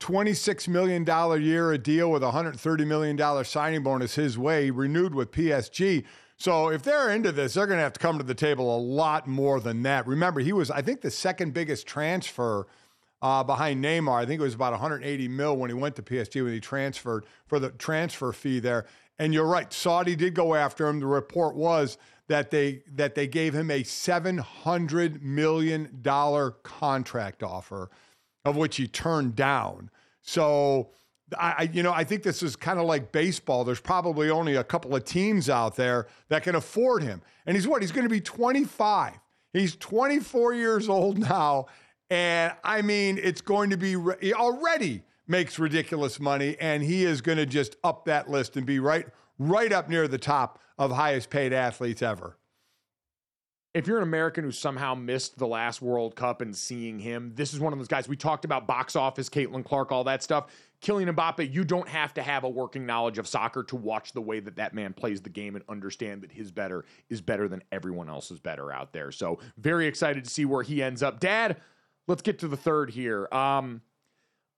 [0.00, 1.06] $26 million
[1.40, 6.02] year a deal with a $130 million signing bonus his way, renewed with PSG.
[6.36, 8.80] So if they're into this, they're going to have to come to the table a
[8.80, 10.08] lot more than that.
[10.08, 12.66] Remember, he was, I think, the second biggest transfer
[13.22, 14.20] uh, behind Neymar.
[14.20, 17.24] I think it was about 180 mil when he went to PSG when he transferred
[17.46, 18.86] for the transfer fee there.
[19.18, 20.98] And you're right, Saudi did go after him.
[20.98, 21.96] The report was
[22.26, 27.90] that they that they gave him a 700 million dollar contract offer,
[28.44, 29.90] of which he turned down.
[30.20, 30.90] So.
[31.38, 33.64] I, you know, I think this is kind of like baseball.
[33.64, 37.22] There's probably only a couple of teams out there that can afford him.
[37.46, 37.80] And he's what?
[37.80, 39.14] He's going to be 25.
[39.54, 41.68] He's 24 years old now.
[42.12, 46.58] And I mean, it's going to be, re- already makes ridiculous money.
[46.60, 49.06] And he is going to just up that list and be right,
[49.38, 52.36] right up near the top of highest paid athletes ever.
[53.74, 57.54] if you're an American who somehow missed the last World Cup and seeing him, this
[57.54, 58.06] is one of those guys.
[58.06, 60.46] We talked about box office, Caitlin Clark, all that stuff.
[60.82, 64.20] Kylian Mbappe, you don't have to have a working knowledge of soccer to watch the
[64.20, 67.62] way that that man plays the game and understand that his better is better than
[67.72, 69.10] everyone else's better out there.
[69.10, 71.20] So very excited to see where he ends up.
[71.20, 71.56] Dad,
[72.08, 73.28] let's get to the third here.
[73.32, 73.82] Um,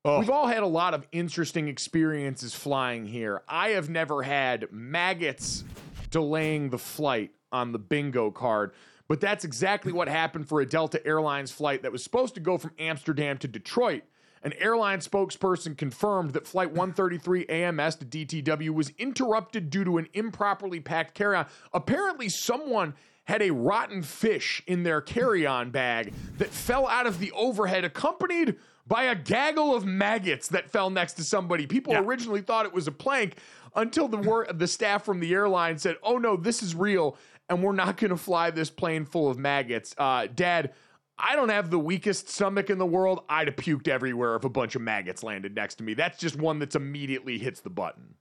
[0.06, 3.40] We've all had a lot of interesting experiences flying here.
[3.48, 5.64] I have never had maggots
[6.10, 8.72] delaying the flight on the bingo card,
[9.08, 12.58] but that's exactly what happened for a Delta Airlines flight that was supposed to go
[12.58, 14.02] from Amsterdam to Detroit.
[14.42, 20.06] An airline spokesperson confirmed that Flight 133 AMS to DTW was interrupted due to an
[20.12, 21.46] improperly packed carry on.
[21.72, 22.92] Apparently, someone
[23.24, 27.84] had a rotten fish in their carry on bag that fell out of the overhead,
[27.84, 28.56] accompanied
[28.86, 31.66] by a gaggle of maggots that fell next to somebody.
[31.66, 33.36] People originally thought it was a plank
[33.74, 37.16] until the wor- the staff from the airline said, "Oh no, this is real,
[37.48, 40.74] and we're not going to fly this plane full of maggots." Uh, Dad,
[41.18, 43.24] I don't have the weakest stomach in the world.
[43.28, 45.94] I'd have puked everywhere if a bunch of maggots landed next to me.
[45.94, 48.16] That's just one that's immediately hits the button.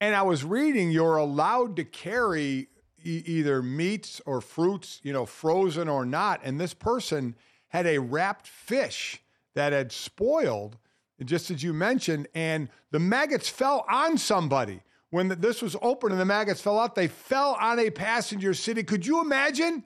[0.00, 2.68] And I was reading you're allowed to carry
[3.04, 6.40] e- either meats or fruits, you know, frozen or not.
[6.44, 7.34] And this person
[7.68, 9.20] had a wrapped fish
[9.54, 10.76] that had spoiled,
[11.24, 14.80] just as you mentioned, and the maggots fell on somebody.
[15.10, 18.54] When the, this was open and the maggots fell out, they fell on a passenger
[18.54, 18.84] sitting.
[18.84, 19.84] Could you imagine?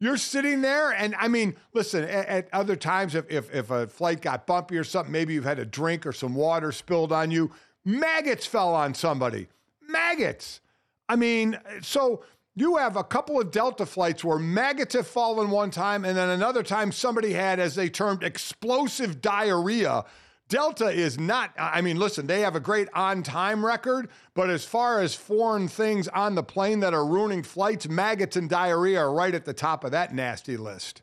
[0.00, 2.04] You're sitting there, and I mean, listen.
[2.04, 5.44] At, at other times, if, if if a flight got bumpy or something, maybe you've
[5.44, 7.52] had a drink or some water spilled on you.
[7.84, 9.46] Maggots fell on somebody.
[9.88, 10.60] Maggots.
[11.08, 12.24] I mean, so
[12.54, 16.28] you have a couple of Delta flights where maggots have fallen one time, and then
[16.28, 20.04] another time somebody had, as they termed, explosive diarrhea.
[20.48, 24.64] Delta is not, I mean, listen, they have a great on time record, but as
[24.64, 29.12] far as foreign things on the plane that are ruining flights, maggots and diarrhea are
[29.12, 31.02] right at the top of that nasty list.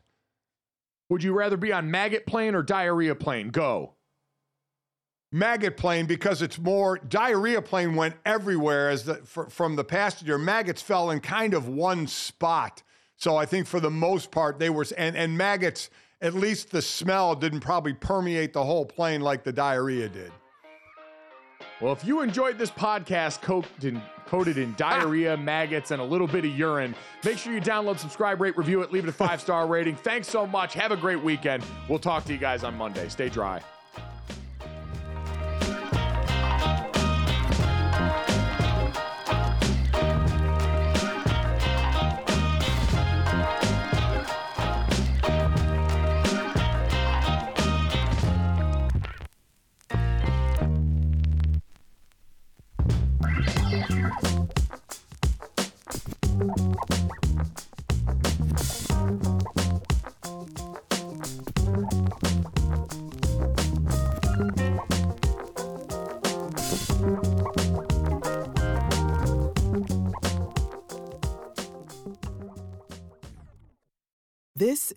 [1.10, 3.48] Would you rather be on maggot plane or diarrhea plane?
[3.50, 3.94] Go.
[5.32, 10.38] Maggot plane because it's more diarrhea plane went everywhere as the fr- from the passenger.
[10.38, 12.82] Maggots fell in kind of one spot.
[13.16, 16.82] So I think for the most part they were and and maggots at least the
[16.82, 20.30] smell didn't probably permeate the whole plane like the diarrhea did.
[21.80, 26.28] Well, if you enjoyed this podcast coated in, coated in diarrhea, maggots, and a little
[26.28, 29.40] bit of urine, make sure you download, subscribe, rate, review it, leave it a five
[29.40, 29.96] star rating.
[29.96, 30.74] Thanks so much.
[30.74, 31.64] Have a great weekend.
[31.88, 33.08] We'll talk to you guys on Monday.
[33.08, 33.60] Stay dry.